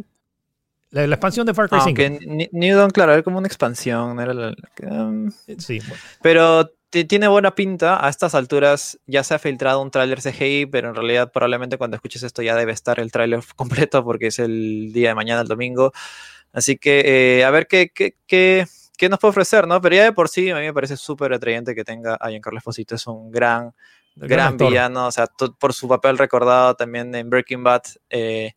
[0.90, 2.02] La, expansión de Far Cry 5.
[2.02, 4.18] Ah, New Dawn, claro, era como una expansión.
[4.18, 4.54] Era
[4.90, 6.02] um, sí, bueno.
[6.22, 8.04] Pero tiene buena pinta.
[8.04, 11.96] A estas alturas ya se ha filtrado un tráiler CGI, pero en realidad probablemente cuando
[11.96, 15.48] escuches esto ya debe estar el tráiler completo porque es el día de mañana, el
[15.48, 15.92] domingo.
[16.52, 18.66] Así que eh, a ver qué, qué, qué,
[18.98, 19.80] qué, nos puede ofrecer, ¿no?
[19.80, 22.58] Pero ya de por sí a mí me parece súper atrayente que tenga a Giancarlo
[22.58, 22.94] Esposito.
[22.94, 23.72] Es un gran,
[24.16, 25.26] gran, villano, o sea,
[25.58, 28.52] por su papel recordado también en Breaking Bad eh,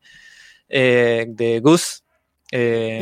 [0.67, 2.01] eh, de Goose.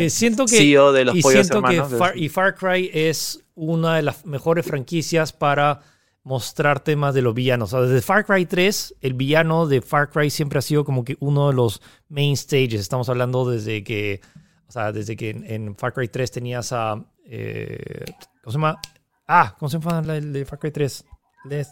[0.10, 1.82] siento que, CEO de los y siento que
[2.16, 5.82] y Far Cry es una de las mejores franquicias para
[6.24, 7.72] mostrar temas de los villanos.
[7.72, 11.48] desde Far Cry 3, el villano de Far Cry siempre ha sido como que uno
[11.50, 12.76] de los main stages.
[12.76, 14.22] Estamos hablando desde que,
[14.68, 18.06] o sea, desde que en, Far Cry 3 tenías a, eh,
[18.44, 18.80] ¿cómo se llama?
[19.28, 21.06] Ah, ¿cómo se llama el de Far Cry 3?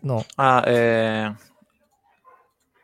[0.03, 0.23] no.
[0.37, 1.33] Ah, eh...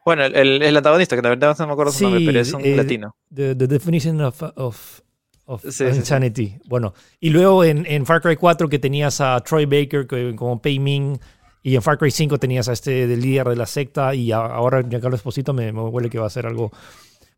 [0.06, 2.66] Bueno, el, el, antagonista, que la verdad no me acuerdo su nombre, pero es un
[2.66, 3.16] eh, latino.
[3.34, 5.02] The, definition of, of
[5.46, 6.58] of Insanity.
[6.66, 10.80] Bueno, y luego en, en, Far Cry 4 que tenías a Troy Baker como Pei
[10.80, 11.18] Ming
[11.62, 14.82] y en Far Cry 5 tenías a este del líder de la secta y ahora
[14.82, 16.72] Giancarlo Esposito me, me huele que va a ser algo,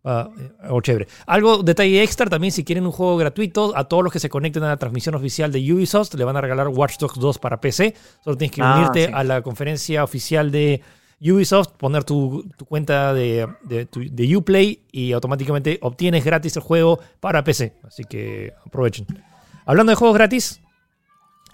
[0.05, 0.29] uh,
[0.61, 1.07] algo chévere.
[1.25, 4.63] Algo, detalle extra también, si quieren un juego gratuito, a todos los que se conecten
[4.63, 7.95] a la transmisión oficial de Ubisoft le van a regalar Watch Dogs 2 para PC.
[8.23, 10.81] Solo tienes que ah, unirte a la conferencia oficial de
[11.21, 17.73] Ubisoft, poner tu, cuenta de, de, Uplay y automáticamente obtienes gratis el juego para PC.
[17.83, 19.07] Así que aprovechen.
[19.65, 20.61] Hablando de juegos gratis,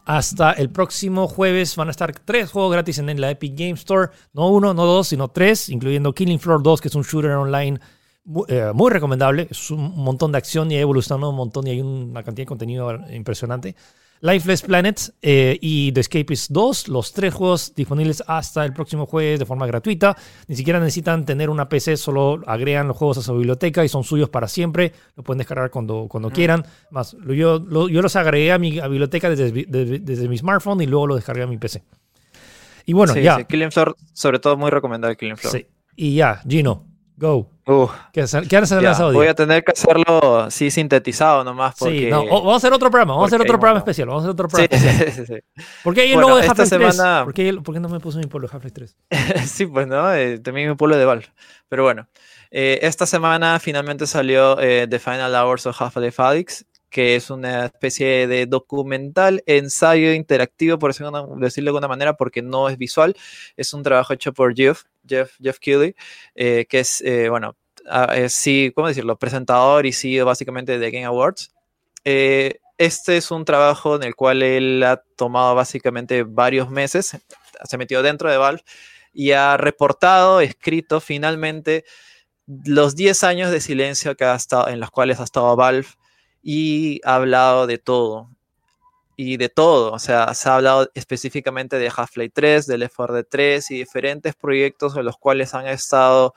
[0.06, 4.10] hasta el próximo jueves van a estar tres juegos gratis en la Epic Game Store.
[4.34, 7.80] No uno, no dos, sino tres, incluyendo Killing Floor 2, que es un shooter online
[8.24, 9.48] muy, eh, muy recomendable.
[9.50, 12.48] Es un montón de acción y ha evolucionado un montón y hay una cantidad de
[12.48, 13.76] contenido impresionante.
[14.22, 19.40] Lifeless Planet eh, y The Escapist 2, los tres juegos disponibles hasta el próximo jueves
[19.40, 20.16] de forma gratuita.
[20.48, 24.04] Ni siquiera necesitan tener una PC, solo agregan los juegos a su biblioteca y son
[24.04, 24.94] suyos para siempre.
[25.16, 26.34] Lo pueden descargar cuando, cuando mm.
[26.34, 26.64] quieran.
[26.92, 31.16] Más, yo, yo los agregué a mi biblioteca desde, desde, mi smartphone y luego lo
[31.16, 31.84] descargué a mi PC.
[32.86, 33.38] Y bueno, ya.
[33.38, 33.46] Sí.
[33.46, 35.58] Killing Floor, sobre todo muy recomendable Killing Floor.
[35.58, 35.66] Sí.
[35.96, 37.50] Y ya, Gino, Go.
[38.12, 38.26] ¿Qué,
[39.14, 41.76] Voy a tener que hacerlo sí sintetizado nomás.
[41.78, 42.00] Porque...
[42.00, 44.08] Sí, no, vamos a hacer otro programa, vamos a hacer otro programa especial.
[44.08, 45.12] Vamos a hacer otro programa sí, especial.
[45.28, 47.02] Sí, sí, ¿Por qué hay el logo de Half-Life 3?
[47.24, 49.48] ¿Por qué, ¿Por qué, no me puso mi pueblo de Half-Life 3?
[49.48, 51.28] sí, pues no, eh, también mi pueblo de Valve.
[51.70, 52.08] Pero bueno,
[52.50, 57.66] eh, esta semana finalmente salió eh, The Final Hours of Half-Life Alyx, que es una
[57.66, 63.16] especie de documental, ensayo interactivo, por decirlo de alguna manera, porque no es visual.
[63.58, 65.96] Es un trabajo hecho por Jeff, Jeff, Jeff Keighley,
[66.36, 67.56] que es, bueno,
[68.30, 69.18] sí, ¿cómo decirlo?
[69.18, 71.52] Presentador y CEO básicamente de Game Awards.
[72.04, 77.18] Eh, este es un trabajo en el cual él ha tomado básicamente varios meses,
[77.64, 78.64] se metió dentro de Valve
[79.14, 81.86] y ha reportado, escrito finalmente
[82.48, 85.88] los 10 años de silencio que ha estado, en los cuales ha estado Valve
[86.44, 88.30] y ha hablado de todo.
[89.16, 93.16] Y de todo, o sea, se ha hablado específicamente de Half-Life 3, de Left 4
[93.16, 96.34] Dead 3 y diferentes proyectos en los cuales han estado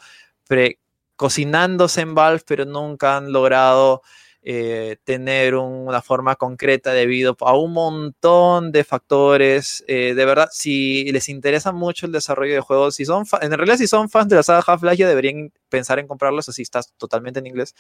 [1.16, 4.02] cocinándose en Valve, pero nunca han logrado
[4.46, 9.82] eh, tener una forma concreta debido a un montón de factores.
[9.88, 13.78] Eh, de verdad, si les interesa mucho el desarrollo de juegos, si son en realidad
[13.78, 17.46] si son fans de la saga Half-Life deberían pensar en comprarlos, así está totalmente en
[17.46, 17.74] inglés.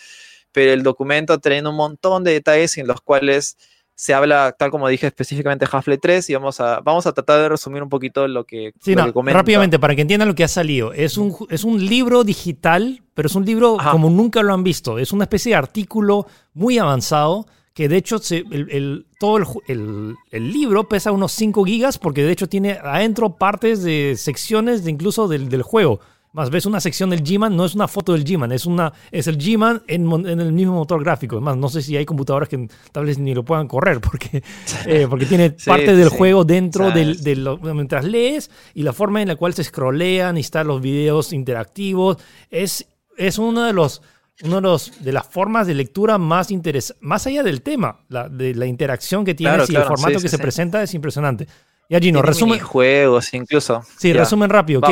[0.52, 3.58] Pero el documento tiene un montón de detalles en los cuales
[3.96, 7.40] se habla, tal como dije, específicamente de Half-Life 3 y vamos a, vamos a tratar
[7.40, 9.38] de resumir un poquito lo que, Sí, lo no, que comenta.
[9.38, 10.92] rápidamente, para que entiendan lo que ha salido.
[10.92, 13.92] Es un, es un libro digital, pero es un libro Ajá.
[13.92, 14.98] como nunca lo han visto.
[14.98, 19.44] Es una especie de artículo muy avanzado que de hecho se- el, el- todo el,
[19.68, 24.84] el- el libro pesa unos 5 gigas porque de hecho tiene adentro partes de secciones
[24.84, 26.00] de incluso del, del juego.
[26.34, 29.28] Más ves una sección del G-Man, no es una foto del G-Man, es, una, es
[29.28, 31.36] el G-Man en, en el mismo motor gráfico.
[31.36, 34.42] Además, no sé si hay computadoras que tal vez ni lo puedan correr porque,
[34.86, 36.16] eh, porque tiene Sí, parte del sí.
[36.18, 39.62] juego dentro del, es- de lo- mientras lees y la forma en la cual se
[39.64, 42.16] scrollean y están los videos interactivos
[42.50, 42.84] es,
[43.16, 44.02] es uno de los
[44.42, 48.66] uno de las formas de lectura más interes más allá del tema la, de la
[48.66, 50.42] interacción que tienes Claro, y el formato sí, que sí, se sí.
[50.42, 51.46] presenta es impresionante
[51.88, 53.82] ya Gino Tiene resumen juegos incluso.
[53.98, 54.20] sí Ya.
[54.20, 54.86] resumen rápido ¿Qué,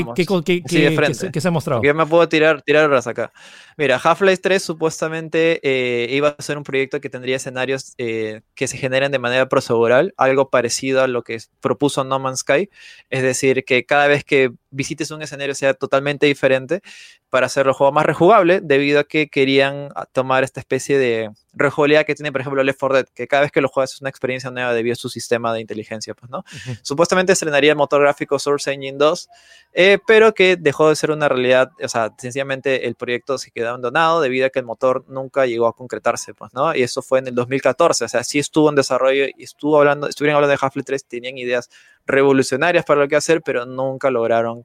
[0.69, 3.33] Sí, de qué- se- ha mostrado yo me puedo tirar, tirar horas acá.
[3.77, 8.69] Mira, Half-Life 3 supuestamente eh, iba a ser un proyecto que tendría escenarios eh, que
[8.69, 12.69] se generen de manera procedural, algo parecido a lo que propuso No Man's Sky.
[13.11, 16.83] Es decir, que cada vez que visites un escenario sea totalmente diferente
[17.31, 21.31] para hacerlo el juego más rejugable, debido a que querían ah, tomar esta especie de
[21.55, 24.01] rejugabilidad que tiene, por ejemplo, Left 4 Dead, que cada vez que lo juegas es
[24.01, 26.45] una experiencia nueva debido a su sistema de inteligencia, pues, ¿no?
[26.83, 29.29] Supuestamente estrenaría el motor gráfico Source Engine 2,
[29.75, 33.69] eh, pero que dejó de ser una realidad, o sea, sencillamente el proyecto se quedó
[33.69, 36.75] abandonado debido a que el motor nunca llegó a concretarse, pues, ¿no?
[36.75, 40.09] Y eso fue en el 2014, o sea, sí estuvo en desarrollo y estuvo hablando,
[40.09, 41.71] estuvieron hablando de Half-Life 3, tenían ideas
[42.07, 44.65] revolucionarias para lo que hacer, pero nunca lograron,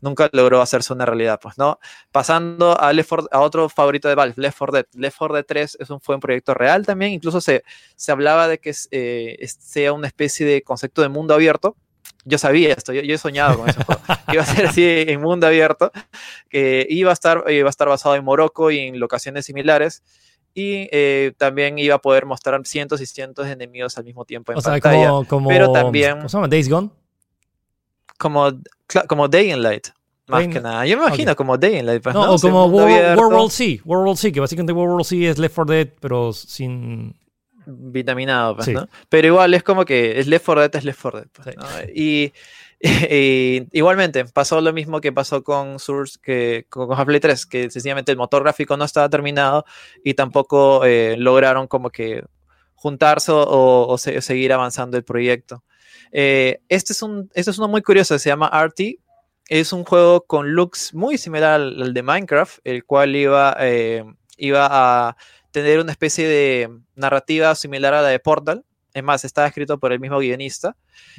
[0.00, 1.78] nunca logró hacerse una realidad, pues, ¿no?
[2.10, 4.86] Pasando a, Left 4 a otro favorito de Valve, Left 4 Dead.
[4.94, 7.64] Left 4 Dead 3 es un, fue un proyecto real también, incluso se,
[7.96, 11.76] se hablaba de que eh, sea una especie de concepto de mundo abierto.
[12.24, 14.00] Yo sabía esto, yo, yo he soñado con ese juego.
[14.32, 15.90] Iba a ser así en mundo abierto,
[16.48, 20.02] que iba a estar, iba a estar basado en Morocco y en locaciones similares.
[20.54, 24.52] Y eh, también iba a poder mostrar cientos y cientos de enemigos al mismo tiempo
[24.52, 25.08] en o sea pantalla.
[25.08, 26.48] como, como pero también- ¿cómo se llama?
[26.48, 26.90] Days Gone
[28.18, 28.52] Como,
[29.08, 29.88] como Day and Light,
[30.28, 30.86] más que nada.
[30.86, 32.02] Yo me imagino como Day and Light.
[32.02, 32.32] pues, no, ¿no?
[32.34, 35.38] o sea, como World, World C World War C que básicamente World War C es
[35.38, 37.16] Left 4 Dead pero sin
[37.66, 38.72] vitaminado, pues, Sí.
[38.74, 38.88] ¿no?
[39.08, 41.28] Pero igual es como que es Left 4 Dead, es Left 4 Dead.
[41.32, 41.54] pues, Sí.
[41.56, 41.92] ¿no?
[41.94, 42.32] Y,
[43.72, 48.18] igualmente pasó lo mismo que pasó con Source, que con Half-Life 3, que sencillamente el
[48.18, 49.64] motor gráfico no estaba terminado
[50.04, 52.24] y tampoco eh, lograron como que
[52.74, 55.62] juntarse o, o se- seguir avanzando el proyecto.
[56.10, 58.98] Eh, este, es un, este es uno muy curioso, se llama RT.
[59.48, 64.04] Es un juego con looks muy similar al, al de Minecraft, el cual iba, eh,
[64.36, 64.66] iba
[65.08, 65.16] a
[65.50, 68.64] tener una especie de narrativa similar a la de Portal.
[68.94, 70.76] Es más, estaba escrito por el mismo guionista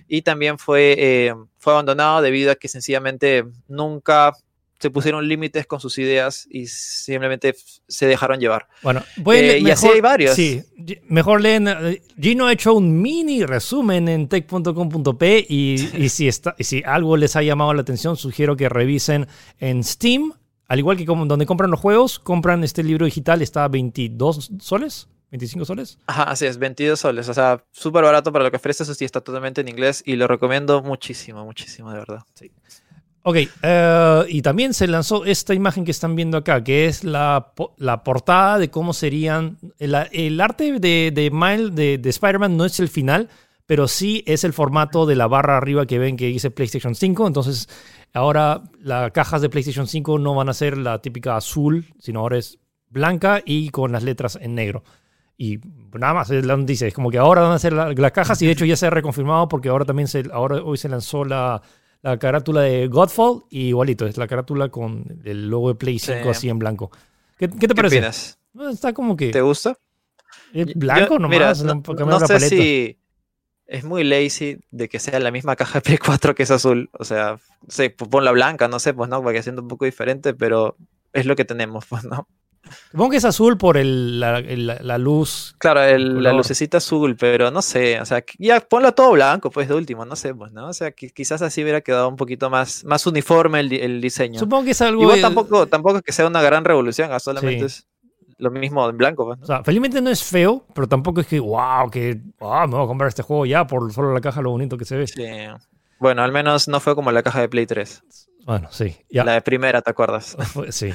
[0.07, 4.33] y también fue, eh, fue abandonado debido a que sencillamente nunca
[4.79, 7.55] se pusieron límites con sus ideas y simplemente
[7.87, 8.67] se dejaron llevar.
[8.81, 10.35] Bueno, Eh, y así hay varios.
[10.35, 10.61] Sí,
[11.07, 11.69] mejor leen.
[11.69, 16.83] eh, Gino ha hecho un mini resumen en tech.com.p y, y si, está, y si
[16.85, 19.27] algo les ha llamado la atención, sugiero que revisen
[19.59, 20.33] en Steam.
[20.67, 24.51] Al igual que como donde compran los juegos, compran este libro digital, está a 22
[24.59, 25.97] soles, 25 soles.
[26.05, 27.27] Ajá, así es, 22 soles.
[27.27, 28.83] O sea, súper barato para lo que ofrece.
[28.83, 32.19] Eso sí, está totalmente en inglés y lo recomiendo muchísimo, muchísimo, de verdad.
[33.23, 37.51] Ok, eh, y también se lanzó esta imagen que están viendo acá, que es la,
[37.77, 39.57] la portada de cómo serían.
[39.79, 43.29] El, el arte de, de, Miles- de, de Spider-Man no es el final,
[43.65, 47.25] pero sí es el formato de la barra arriba que ven que dice PlayStation 5.
[47.25, 47.67] Entonces,
[48.13, 52.37] ahora las cajas de PlayStation 5 no van a ser la típica azul, sino ahora
[52.37, 52.59] es
[52.89, 54.83] blanca y con las letras en negro.
[55.37, 55.59] Y
[55.93, 56.87] nada más, es la noticia.
[56.87, 58.85] Es como que ahora van a ser la- las cajas y de hecho ya se
[58.87, 61.61] ha reconfirmado porque ahora también se, ahora hoy se lanzó la,
[62.01, 66.19] la carátula de Godfall y igualito, es la carátula con el logo de Play 5
[66.23, 66.29] Sí.
[66.29, 66.91] así en blanco.
[67.37, 67.97] ¿Qué, qué te ¿Qué parece?
[67.97, 68.39] opinas?
[68.71, 69.77] Está como que ¿Te gusta?
[70.53, 71.29] es Yo- blanco nomás,
[71.63, 72.47] mira, no, no, no la sé paleta.
[72.55, 72.97] si
[73.65, 76.89] es muy lazy de que sea la misma caja de Play 4 que es azul.
[76.93, 79.85] O sea, sí, pues ponla blanca, no sé, pues no, para que sea un poco
[79.85, 80.77] diferente, pero
[81.11, 82.27] es lo que tenemos, pues, ¿no?
[82.91, 85.55] Supongo que es azul por el, la, el- la- luz.
[85.57, 89.67] Claro, el- la lucecita azul, pero no sé, o sea, ya ponlo todo blanco, pues
[89.67, 90.69] de último, no sé, pues, ¿no?
[90.69, 94.39] O sea, que quizás así hubiera quedado un poquito más, más uniforme el, el diseño.
[94.39, 95.01] Supongo que es algo.
[95.03, 97.25] Igual tampoco, tampoco es que sea una gran revolución, ah, Sí.
[97.25, 97.87] solamente es
[98.37, 99.43] lo mismo en blanco, pues, ¿no?
[99.43, 102.83] O sea, felizmente no es feo, pero tampoco es que, wow, que wow, me voy
[102.85, 105.07] a comprar este juego ya por solo la caja, lo bonito que se ve.
[105.07, 105.23] Sí.
[105.99, 108.03] Bueno, al menos no fue como la caja de Play 3.
[108.45, 109.23] Bueno, sí, ya.
[109.23, 110.35] La de primera, ¿te acuerdas?
[110.71, 110.91] Sí.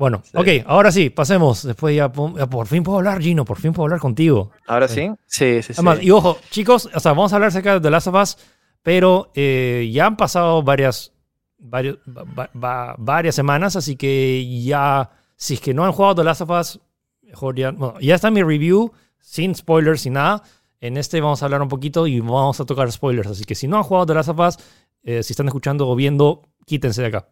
[0.00, 0.30] Bueno, Sí.
[0.34, 1.62] ok, ahora sí, pasemos.
[1.62, 4.50] Después ya, ya por fin puedo hablar, Gino, por fin puedo hablar contigo.
[4.66, 4.94] ¿Ahora Sí.
[4.94, 5.10] sí?
[5.26, 5.72] Sí, sí, sí.
[5.74, 8.38] Además, y ojo, chicos, o sea, vamos a hablar acerca de The Last of Us,
[8.82, 11.12] pero eh, ya han pasado varias,
[11.58, 16.14] varios- va- va- va- varias semanas, así que ya, si es que no han jugado
[16.14, 16.80] The Last of Us,
[17.22, 20.42] mejor ya, bueno, ya está mi review, sin spoilers, sin nada.
[20.80, 23.28] En este vamos a hablar un poquito y vamos a tocar spoilers.
[23.28, 24.58] Así que si no han jugado The Last of Us,
[25.02, 27.28] eh, si están escuchando o viendo, quítense de acá.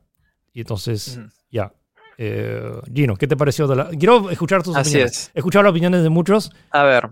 [0.52, 1.18] Y entonces,
[1.50, 1.72] ya.
[2.18, 3.66] Eh, Gino, ¿qué te pareció?
[3.68, 3.88] De la...
[3.90, 5.12] Quiero escuchar tus Así opiniones.
[5.12, 5.30] es.
[5.34, 6.50] He escuchado las opiniones de muchos.
[6.70, 7.10] A ver.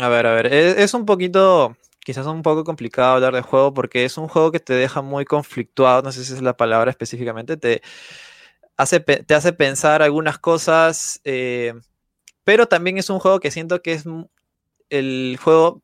[0.00, 0.46] A ver, a ver.
[0.46, 4.52] Es, es un poquito, quizás un poco complicado hablar de juego porque es un juego
[4.52, 7.82] que te deja muy conflictuado, no sé si es la palabra específicamente, te
[8.76, 11.74] hace, te hace pensar algunas cosas, eh,
[12.44, 14.04] pero también es un juego que siento que es
[14.90, 15.82] el juego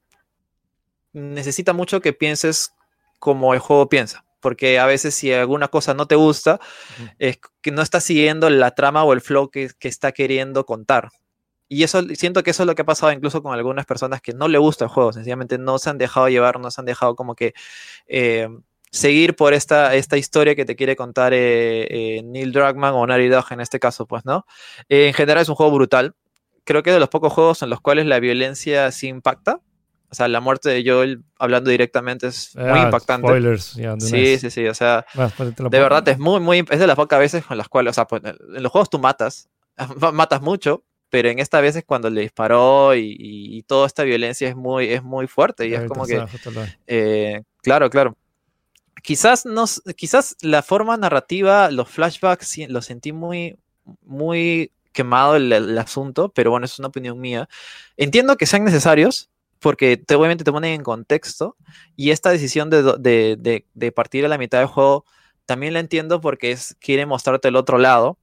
[1.13, 2.73] necesita mucho que pienses
[3.19, 4.25] como el juego piensa.
[4.45, 6.61] Porque a veces si alguna cosa no te gusta,
[7.19, 11.09] es que no estás siguiendo la trama o el flow que, que está queriendo contar.
[11.67, 14.35] Y eso siento que eso es lo que ha pasado incluso con algunas personas que
[14.35, 17.17] no le gusta el juego, sencillamente no se han dejado llevar, no se han dejado
[17.17, 17.55] como que
[18.07, 18.49] eh,
[18.95, 23.29] seguir por esta, esta historia que te quiere contar eh, eh, Neil Druckmann o Naughty
[23.29, 24.47] Dog en este caso, pues, ¿no?
[24.89, 26.15] Eh, en general es un juego brutal.
[26.63, 29.61] Creo que es de los pocos juegos en los cuales la violencia sí impacta.
[30.11, 33.27] O sea, la muerte de Joel, hablando directamente, es muy Ah, impactante.
[33.29, 34.41] Spoilers, una Sí, vez.
[34.41, 34.67] sí, sí.
[34.69, 35.05] O sea,
[35.37, 37.95] pues, de verdad es muy, muy, es de las pocas veces con las cuales, o
[37.95, 39.49] sea, pues, en los juegos tú matas,
[40.13, 44.03] matas mucho, pero en esta vez es cuando le disparó y, y- y toda esta
[44.05, 46.17] violencia es muy, es muy fuerte y es como que,
[46.87, 48.17] eh, claro, claro.
[49.03, 53.57] Quizás, no, s- quizás la forma narrativa, los flashbacks, lo sentí muy,
[54.03, 57.49] muy quemado el, el asunto, pero bueno, es una opinión mía.
[57.97, 59.29] Entiendo que sean necesarios,
[59.65, 61.57] porque te, obviamente te ponen en contexto,
[61.97, 65.07] y esta decisión de, de, de- de partir a la mitad del juego
[65.47, 68.19] también la entiendo porque es, quiere mostrarte el otro lado.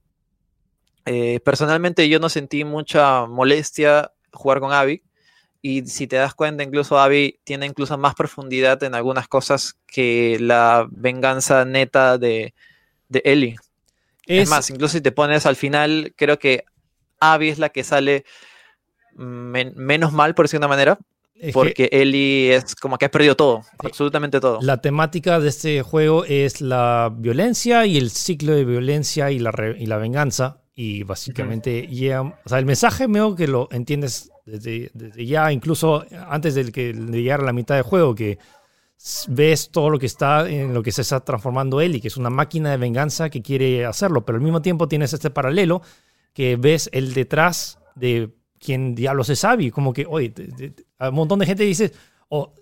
[1.04, 5.02] Eh, personalmente yo no sentí mucha molestia jugar con Abby,
[5.62, 10.38] y si te das cuenta, incluso Abby tiene incluso más profundidad en algunas cosas que
[10.40, 12.54] la venganza neta de,
[13.08, 13.56] de Ellie.
[14.26, 16.64] Es, Es- más, incluso si te pones al final, creo que
[17.20, 18.24] Abby es la que sale
[19.14, 20.98] men- menos mal, por decir de una manera,
[21.34, 23.68] es que porque Ellie es como que ha perdido todo, Sí.
[23.86, 24.58] absolutamente todo.
[24.62, 29.50] la temática de este juego es la violencia y el ciclo de violencia y la,
[29.50, 30.58] re- y la venganza.
[30.74, 36.04] Y básicamente, ya- o sea, el mensaje veo que lo entiendes desde, desde ya, incluso
[36.28, 38.38] antes de, que, de llegar a la mitad del juego, que
[39.28, 42.30] ves todo lo que está en lo que se está transformando Ellie, que es una
[42.30, 45.82] máquina de venganza que quiere hacerlo, pero al mismo tiempo tienes este paralelo
[46.32, 48.30] que ves el detrás de
[48.60, 51.92] quien diablos es Abby, como que, oye, te- te- a un montón de gente dice,
[52.28, 52.52] oh,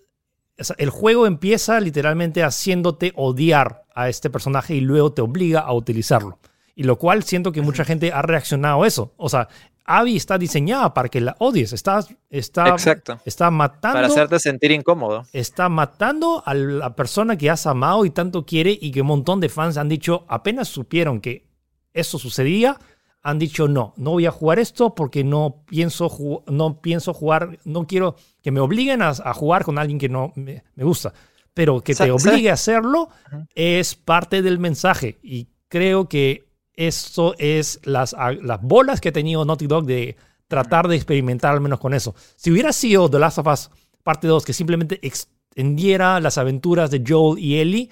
[0.59, 5.61] o sea, el juego empieza literalmente haciéndote odiar a este personaje y luego te obliga
[5.61, 6.39] a utilizarlo.
[6.75, 9.13] Y lo cual siento que mucha gente ha reaccionado a eso.
[9.17, 9.49] O sea,
[9.85, 11.73] Abby está diseñada para que la odies.
[11.73, 13.19] Está, está, Exacto.
[13.25, 15.27] está matando Para hacerte sentir incómodo.
[15.33, 19.41] está matando a la persona que has amado y tanto quiere y que un montón
[19.41, 21.51] de fans han dicho, apenas supieron que
[21.93, 22.79] eso sucedía,
[23.23, 27.87] han dicho no, no voy a jugar esto porque no pienso, no pienso jugar, no
[27.87, 31.13] quiero que me obliguen a, a jugar con alguien que no me, me gusta.
[31.53, 33.09] Pero que te obligue a hacerlo
[33.55, 39.45] es parte del mensaje y creo que eso es las, las bolas que ha tenido
[39.45, 40.17] Naughty Dog de
[40.49, 42.15] tratar de experimentar al menos con eso.
[42.37, 43.71] Si hubiera sido The Last of Us
[44.03, 47.91] parte 2 que simplemente extendiera las aventuras de Joel y Ellie,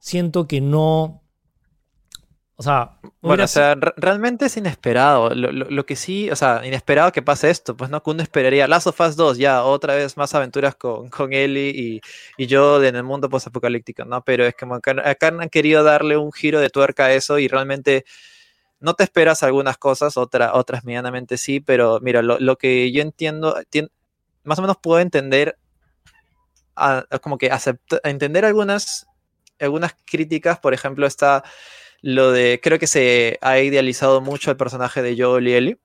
[0.00, 1.22] siento que no...
[2.60, 5.30] O sea, no Bueno, o sea, re- realmente es inesperado.
[5.34, 8.22] Lo, lo- lo que sí, o sea, inesperado que pase esto, pues no, que uno
[8.22, 12.00] esperaría Last of Us 2, ya otra vez más aventuras con, con Ellie y,
[12.36, 14.22] y Joel en el mundo postapocalíptico, ¿no?
[14.24, 14.66] Pero es que
[15.02, 18.04] acá han querido darle un giro de tuerca a eso y realmente
[18.78, 23.00] no te esperas algunas cosas, otra, otras medianamente sí, pero mira, lo, lo que yo
[23.00, 23.90] entiendo, tien-
[24.44, 25.56] más o menos puedo entender,
[26.76, 29.06] a- a como que acepta- entender algunas,
[29.58, 31.42] algunas críticas, por ejemplo, está
[32.02, 35.76] lo de, creo que se ha idealizado mucho el personaje de Joel y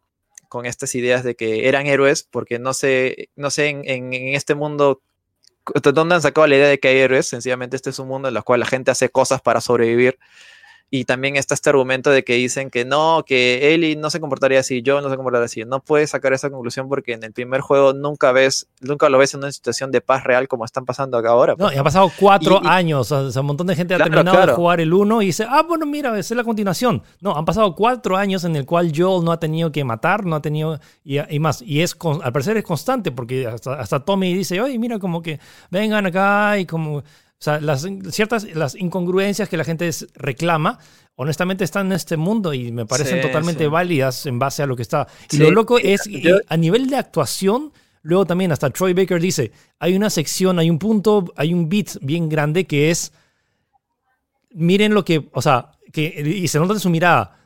[0.50, 4.36] con estas ideas de que eran héroes, porque no sé, no sé en, en- en
[4.36, 5.02] este mundo,
[5.84, 7.28] ¿de dónde han sacado la idea de que hay héroes?
[7.28, 10.20] Sencillamente este es un mundo en el cual la gente hace cosas para sobrevivir.
[10.98, 14.62] Y también está este argumento de que dicen que no, que Ellie no se comportaría
[14.62, 15.64] así, Joel no se comportaría así.
[15.66, 19.34] No puedes sacar esa conclusión porque en el primer juego nunca ves, nunca lo ves
[19.34, 21.54] en una situación de paz real como están pasando acá ahora.
[21.58, 23.12] No, pues, y ha pasado cuatro Y- años.
[23.12, 24.56] O sea, un montón de gente ha Claro, terminado de claro.
[24.56, 27.04] jugar el 1 y dice, ah, bueno, mira, es la continuación.
[27.20, 30.38] No, han pasado cuatro años en el cual Joel no ha tenido que matar, no
[30.38, 30.80] ha tenido.
[31.04, 31.62] Y, y más.
[31.62, 35.40] Y es al parecer es constante, porque hasta, hasta Tommy dice, oye, mira, como que
[35.70, 37.04] vengan acá y como.
[37.46, 40.80] O sea, las, ciertas las incongruencias que la gente reclama,
[41.14, 43.70] honestamente están en este mundo y me parecen Sí, totalmente sí.
[43.70, 45.06] válidas en base a lo que está.
[45.32, 47.72] Y Sí, lo loco es, yo- a nivel de actuación,
[48.02, 52.00] luego también hasta Troy Baker dice, hay una sección, hay un punto, hay un beat
[52.02, 53.14] bien grande que es,
[54.50, 57.38] miren lo que, o sea, que, y se nota en su mirada,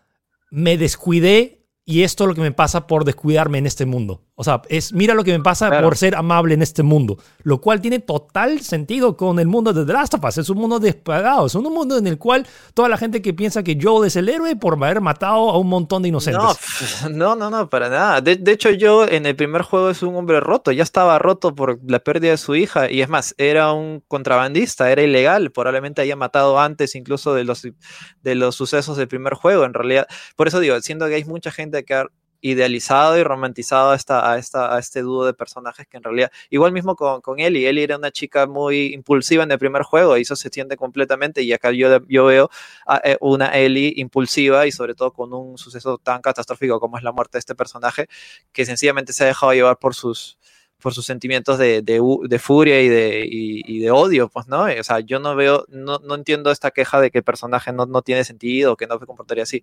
[0.49, 1.58] me descuidé
[1.89, 4.21] y esto es lo que me pasa por descuidarme en este mundo.
[4.35, 7.17] O sea, es mira lo que me pasa por ser amable en este mundo.
[7.41, 10.37] Lo cual tiene total sentido con el mundo de The Last of Us.
[10.37, 11.47] Es un mundo despagado.
[11.47, 14.29] Es un mundo en el cual toda la gente que piensa que Joel es el
[14.29, 16.41] héroe por haber matado a un montón de inocentes.
[17.09, 18.21] No, no, no, para nada.
[18.21, 20.71] De, de, hecho, yo en el primer juego es un hombre roto.
[20.71, 22.89] Ya estaba roto por la pérdida de su hija.
[22.89, 25.51] Y es más, era un contrabandista, era ilegal.
[25.51, 29.65] Probablemente haya matado antes incluso de los, de los sucesos del primer juego.
[29.65, 32.07] En realidad, por eso digo, siento que hay mucha gente ha
[32.41, 36.31] idealizado y romantizado a, esta, a, esta, a este dúo de personajes que en realidad,
[36.49, 40.17] igual mismo con, con Ellie, Ellie era una chica muy impulsiva en el primer juego
[40.17, 42.49] y eso se siente completamente y acá yo, yo veo
[42.85, 47.03] a, eh, una Ellie impulsiva y sobre todo con un suceso tan catastrófico como es
[47.03, 48.07] la muerte de este personaje
[48.51, 50.39] que sencillamente se ha dejado llevar por sus,
[50.79, 54.63] por sus sentimientos de, de, de furia y de, y de, odio, pues, ¿no?
[54.63, 57.85] O sea, yo no veo, no, no entiendo esta queja de que el personaje no,
[57.85, 59.61] no tiene sentido, que no se comportaría así.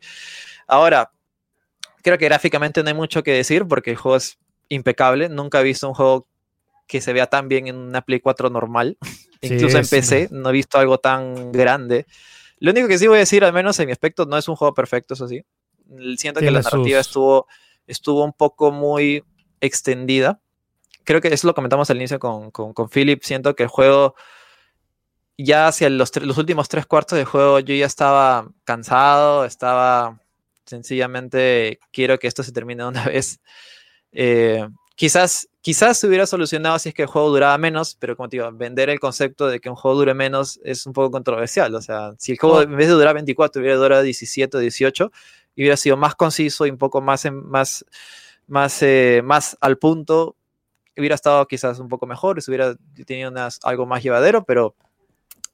[0.66, 1.12] Ahora,
[2.06, 4.38] creo que gráficamente no hay mucho que decir porque el juego es
[4.68, 5.28] impecable.
[5.28, 6.28] Nunca he visto un juego
[6.86, 8.96] que se vea tan bien en una Play 4 normal.
[9.42, 12.06] Sí, Incluso en PC no he visto algo tan grande.
[12.58, 14.56] Lo único que sí voy a decir, al menos en mi aspecto, no es un
[14.56, 15.44] juego perfecto, eso sí.
[16.16, 17.08] Siento que la narrativa sus...
[17.08, 17.46] estuvo,
[17.86, 19.22] estuvo un poco muy
[19.60, 20.40] extendida.
[21.04, 23.22] Creo que eso lo comentamos al inicio con, con, con Philip.
[23.24, 24.14] Siento que el juego,
[25.36, 30.18] ya hacia los, los últimos tres cuartos del juego, yo ya estaba cansado, estaba
[30.66, 33.40] sencillamente quiero que esto se termine de una vez.
[34.12, 38.28] Eh, quizás, quizás se hubiera solucionado si es que el juego duraba menos, pero como
[38.28, 41.74] te digo, vender el concepto de que un juego dure menos es un poco controversial.
[41.74, 45.12] O sea, si el juego en vez de durar 24 hubiera durado 17 o 18,
[45.56, 47.84] hubiera sido más conciso y un poco más, más,
[48.46, 50.36] más, eh, más al punto,
[50.96, 52.74] hubiera estado quizás un poco mejor, hubiera
[53.06, 54.74] tenido unas, algo más llevadero, pero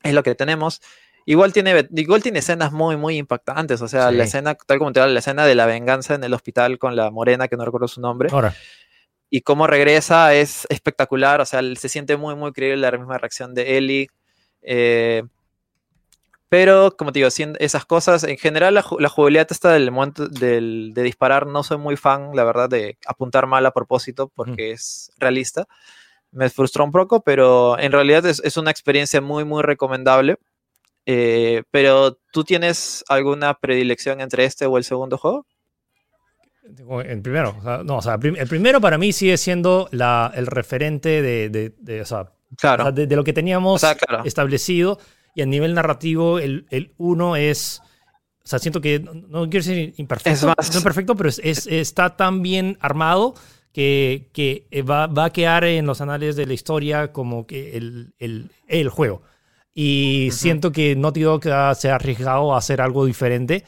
[0.02, 0.80] es lo que tenemos.
[1.24, 3.80] Igual tiene, igual tiene escenas muy, muy impactantes.
[3.82, 4.16] O sea, sí.
[4.16, 6.96] la escena, tal como te hablo, la escena de la venganza en el hospital con
[6.96, 8.28] la morena, que no recuerdo su nombre.
[8.32, 8.54] Ahora.
[9.30, 11.40] Y cómo regresa es espectacular.
[11.40, 14.08] O sea, se siente muy, muy creíble la misma reacción de Ellie.
[14.62, 15.22] Eh,
[16.52, 20.92] pero, como te digo, esas cosas, en general, la, la jugabilidad está del momento del,
[20.92, 21.46] de disparar.
[21.46, 24.74] No soy muy fan, la verdad, de apuntar mal a propósito porque mm.
[24.74, 25.66] es realista.
[26.30, 30.36] Me frustró un poco, pero en realidad es, es una experiencia muy, muy recomendable.
[31.06, 35.46] Eh, pero, ¿tú tienes alguna predilección entre este o el segundo juego?
[37.04, 40.46] El primero, o sea, no, o sea, el primero para mí sigue siendo la, el
[40.46, 42.84] referente de, de, de o sea, claro.
[42.84, 44.24] o sea, de, de, lo que teníamos claro.
[44.24, 44.98] establecido
[45.34, 47.82] y a nivel narrativo el, el uno es,
[48.44, 51.66] o sea, siento que, no quiero decir imperfecto, es más, no perfecto, pero es, es,
[51.66, 53.34] está tan bien armado
[53.72, 58.14] que, que va, va, a quedar en los anales de la historia como que el,
[58.18, 59.22] el, el juego.
[59.74, 60.36] Y uh -huh.
[60.36, 61.42] siento que Naughty Dog
[61.76, 63.64] se ha arriesgado a hacer algo diferente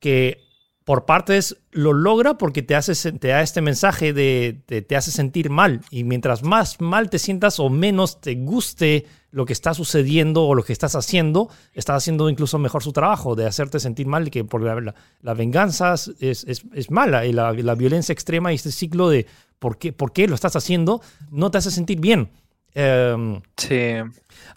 [0.00, 0.46] que
[0.86, 5.10] por partes lo logra porque te, hace, te da este mensaje de, de, te hace
[5.10, 5.80] sentir mal.
[5.90, 10.54] Y mientras más mal te sientas o menos te guste lo que está sucediendo o
[10.54, 14.44] lo que estás haciendo, estás haciendo incluso mejor su trabajo de hacerte sentir mal, que
[14.44, 18.54] por la, la, la venganza es, es, es, mala y la, la, violencia extrema y
[18.54, 19.26] este ciclo de
[19.58, 22.30] por qué, por qué lo estás haciendo no te hace sentir bien.
[22.76, 23.94] Um, sí.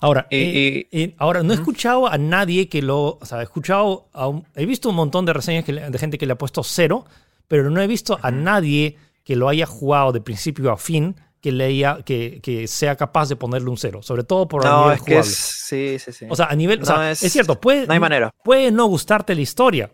[0.01, 3.43] Ahora, y, eh, eh, ahora no he escuchado a nadie que lo, o sea, he
[3.43, 6.37] escuchado, a un, he visto un montón de reseñas que, de gente que le ha
[6.37, 7.05] puesto cero,
[7.47, 12.03] pero no he visto a nadie que lo haya jugado de principio a fin que
[12.05, 15.15] que, que sea capaz de ponerle un cero, sobre todo por no, nivel es jugable.
[15.15, 16.25] Que es, sí, sí, sí.
[16.29, 18.31] O sea, a nivel, no o sea, es, es, cierto, puede, no hay manera.
[18.43, 19.91] puede no gustarte la historia,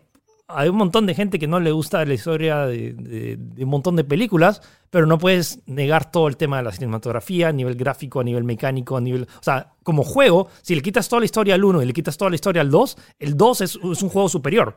[0.48, 3.70] hay un montón de gente que no le gusta la historia de, de, de, un
[3.70, 7.74] montón de películas, pero no puedes negar todo el tema de la cinematografía, a nivel
[7.74, 9.22] gráfico, a nivel mecánico, a nivel...
[9.24, 12.16] O sea, como juego, si le quitas toda la historia al 1 y le quitas
[12.16, 14.76] toda la historia al 2, el 2 es, es un juego superior,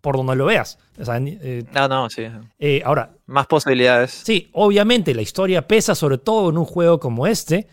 [0.00, 0.78] por donde lo veas.
[0.98, 2.26] O sea, eh, no, no, sí.
[2.58, 3.12] Eh, ahora...
[3.26, 4.10] Más posibilidades.
[4.10, 7.68] Sí, obviamente la historia pesa sobre todo en un juego como este,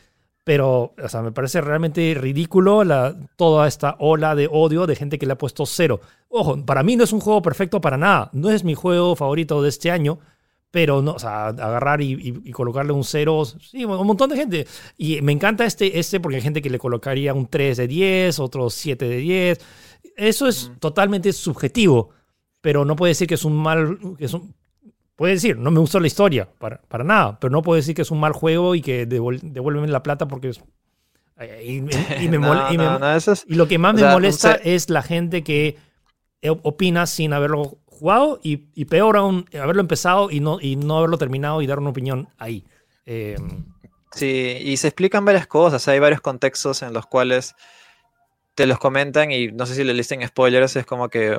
[0.46, 5.18] pero, o sea, me parece realmente ridículo la, toda esta ola de odio de gente
[5.18, 6.02] que le ha puesto cero.
[6.30, 8.30] Ojo, para mí no es un juego perfecto para nada.
[8.32, 10.20] No es mi juego favorito de este año,
[10.70, 14.36] pero no, o sea, agarrar y, y, y, colocarle un cero, sí, un montón de
[14.36, 14.68] gente.
[15.00, 18.40] Y me encanta este, este porque hay gente que le colocaría un 3 de 10,
[18.40, 19.60] otro 7 de 10.
[20.16, 20.76] Eso es mm.
[20.76, 22.12] totalmente subjetivo,
[22.62, 24.54] pero no puede decir que es un mal, que es un,
[25.16, 28.02] Puede decir, no me gustó la historia, para, para nada, pero no puedo decir que
[28.02, 30.62] es un mal juego y que devuélveme la plata porque es...
[31.64, 31.90] Y, y, me
[32.38, 35.02] no, y, me, no, no, es, y, lo que más me sea, molesta es la
[35.02, 35.78] gente que
[36.64, 41.18] opina sin haberlo jugado y, y, peor aún, haberlo empezado y no, y no haberlo
[41.18, 42.66] terminado y dar una opinión ahí.
[43.06, 43.38] Eh,
[44.12, 47.56] sí, y se explican varias cosas, hay varios contextos en los cuales
[48.56, 51.38] te los comentan y no sé si le listen spoilers, es como que,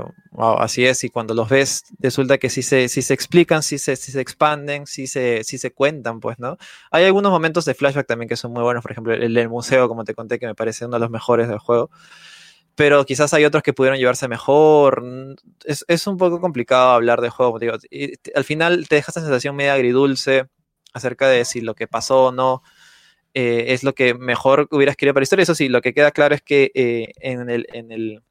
[0.59, 3.97] así es, y cuando los ves resulta que sí se, sí se explican, sí se,
[3.97, 6.59] sí se expanden, sí se, sí se cuentan, pues, ¿no?
[6.91, 9.89] Hay algunos momentos de flashback también que son muy buenos, por ejemplo, el del museo,
[9.89, 11.91] como te conté, que me parece uno de los mejores del juego,
[12.75, 15.03] pero quizás hay otros que pudieron llevarse mejor,
[15.65, 19.23] es, es un poco complicado hablar de juego, digo, y al final te deja esa
[19.23, 20.49] sensación media agridulce
[20.93, 22.63] acerca de si lo que pasó o no,
[23.39, 25.43] eh, es lo que mejor hubieras querido para la historia.
[25.43, 28.23] Eso sí, lo que queda claro es que eh, en, el, en, el,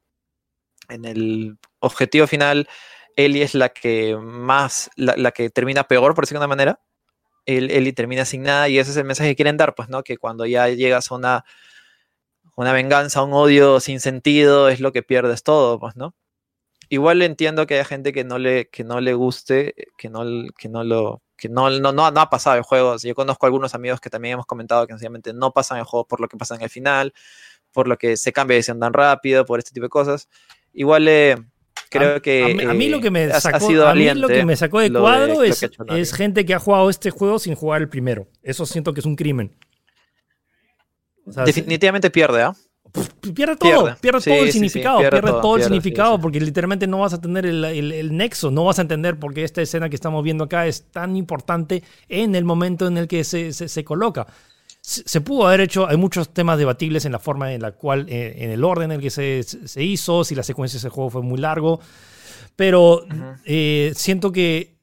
[0.88, 2.68] en el objetivo final,
[3.14, 6.80] Ellie es la que más, la, que termina peor, por decirlo de una manera.
[7.44, 10.02] Ellie termina sin nada y ese es el mensaje que quieren dar, pues, ¿no?
[10.02, 11.44] Que cuando ya llegas a una,
[12.56, 16.16] venganza, un odio sin sentido, es lo que pierdes todo, pues, ¿no?
[16.88, 20.24] Igual entiendo que haya gente que no le, que no le guste, que no,
[20.58, 23.02] que no lo, que no, no, no, ha pasado en juegos.
[23.02, 26.20] Yo conozco algunos amigos que también hemos comentado que sencillamente no pasan en juegos por
[26.20, 27.12] lo que pasa en el final,
[27.72, 30.28] por lo que se cambia de edición tan rápido, por este tipo de cosas.
[30.72, 31.36] Igual eh,
[31.90, 32.66] creo que.
[32.68, 35.68] A, mí, lo que me sacó, a mí lo que me sacó de cuadro es,
[35.88, 38.28] es gente que ha jugado este juego sin jugar el primero.
[38.42, 39.56] Eso siento que es un crimen.
[41.26, 42.52] Definitivamente pierde, ¿ah?
[42.52, 42.65] Pues,
[43.34, 47.20] pierde todo, pierde, todo el significado, pierde, todo, el significado, porque literalmente no vas a
[47.20, 50.66] tener el, nexo, no vas a entender por qué esta escena que estamos viendo acá
[50.66, 54.26] es tan importante en el momento en el que se, se, coloca.
[54.80, 58.36] Se, pudo haber hecho, hay muchos temas debatibles en la forma en la cual, eh,
[58.38, 61.10] en el orden en el que se, se hizo, si la secuencia de ese juego
[61.10, 61.80] fue muy largo,
[62.54, 63.04] pero
[63.44, 64.75] eh, siento que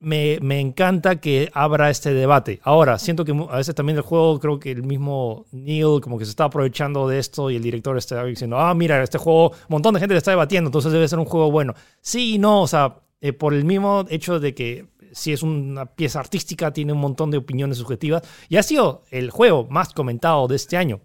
[0.00, 2.60] me, encanta que abra este debate.
[2.62, 6.24] Ahora, siento que a veces también el juego, creo que el mismo Neil como que
[6.24, 9.56] se está aprovechando de esto y el director está diciendo, ah, mira, este juego, un
[9.68, 11.74] montón de gente le está debatiendo, entonces debe ser un juego bueno.
[12.00, 15.86] Sí y no, o sea, eh, por el mismo hecho de que si es una
[15.86, 20.48] pieza artística, tiene un montón de opiniones subjetivas, y ha sido el juego más comentado
[20.48, 21.00] de este año.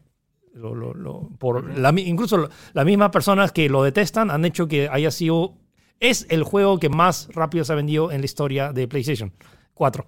[1.39, 5.55] por la, incluso las mismas personas que lo detestan han hecho que haya sido
[5.99, 9.33] es el juego que más rápido se ha vendido en la historia de PlayStation
[9.73, 10.05] 4.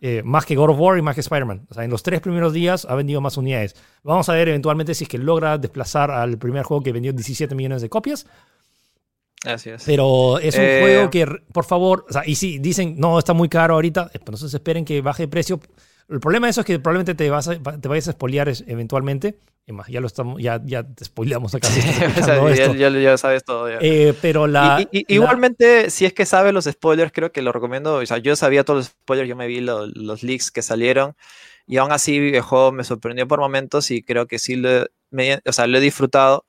[0.00, 1.66] Eh, más que God of War y más que Spider-Man.
[1.70, 3.74] O sea, en los tres primeros días ha vendido más unidades.
[4.02, 7.54] Vamos a ver eventualmente si es que logra desplazar al primer juego que vendió 17
[7.54, 8.26] millones de copias.
[9.46, 9.84] Así es.
[9.84, 13.32] Pero es un eh, juego que, por favor, o sea, y si dicen, no, está
[13.32, 15.60] muy caro ahorita, eh, pues entonces esperen que baje de precio.
[16.08, 17.48] El problema de eso es que probablemente te, vas
[17.80, 19.38] te vayas a spoilear eventualmente
[19.88, 21.68] ya lo estamos, ya, ya te spoileamos acá.
[22.76, 23.68] ya, sabes todo.
[23.80, 27.96] Eh, pero la, Igualmente, si es que sabes los spoilers, creo que lo recomiendo.
[27.96, 31.14] O sea, yo sabía todos los spoilers, yo me vi los leaks que salieron.
[31.66, 35.52] Y aún así el juego me sorprendió por momentos y creo que sí lo, o
[35.52, 36.44] sea, lo he disfrutado.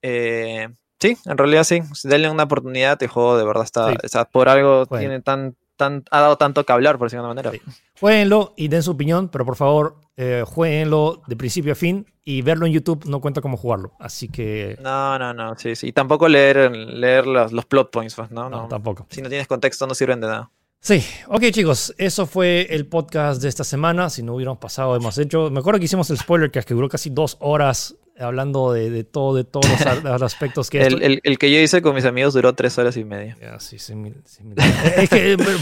[0.00, 0.68] Eh,
[1.00, 1.80] sí, en realidad sí.
[2.04, 6.64] Denle una oportunidad, el juego de verdad está, por algo tiene tan, ha dado tanto
[6.64, 7.52] que hablar, por decirlo de manera.
[8.00, 12.42] Jueguenlo y den su opinión, pero por favor, eh, jueguenlo de principio a fin y
[12.42, 13.92] verlo en YouTube no cuenta como jugarlo.
[13.98, 14.76] Así que.
[14.80, 15.88] No, no, no, sí, sí.
[15.88, 18.48] Y tampoco leer, leer los, los plot points, pues, ¿no?
[18.48, 18.68] ¿no?
[18.68, 19.06] tampoco.
[19.10, 20.50] Si no tienes contexto, no sirven de nada.
[20.84, 24.10] Sí, ok chicos, eso fue el podcast de esta semana.
[24.10, 25.48] Si no hubiéramos pasado, hemos hecho.
[25.48, 29.44] Me acuerdo que hicimos el spoiler que duró casi dos horas hablando de, todo, de
[29.44, 29.64] todos
[30.02, 30.82] los, aspectos que...
[30.82, 33.36] el, el, que yo hice con mis amigos duró tres horas y media.
[33.60, 33.76] sí,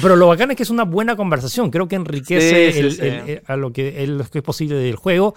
[0.00, 1.70] pero lo bacán es que es una buena conversación.
[1.70, 5.34] Creo que enriquece a lo que, lo que es posible del juego.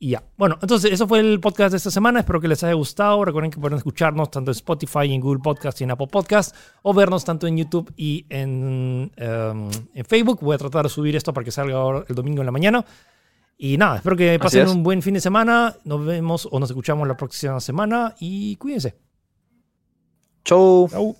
[0.00, 0.22] Y ya.
[0.36, 2.20] Bueno, entonces eso fue el podcast de esta semana.
[2.20, 3.24] Espero que les haya gustado.
[3.24, 6.54] Recuerden que pueden escucharnos tanto en Spotify, en Google Podcast y en Apple Podcast.
[6.82, 10.38] O vernos tanto en YouTube y en, em, en Facebook.
[10.40, 12.84] Voy a tratar de subir esto para que salga el domingo en la mañana.
[13.56, 15.74] Y nada, espero que pasen un buen fin de semana.
[15.82, 18.94] Nos vemos o nos escuchamos la próxima semana y cuídense.
[20.44, 20.88] Chau.
[20.88, 21.16] Chau.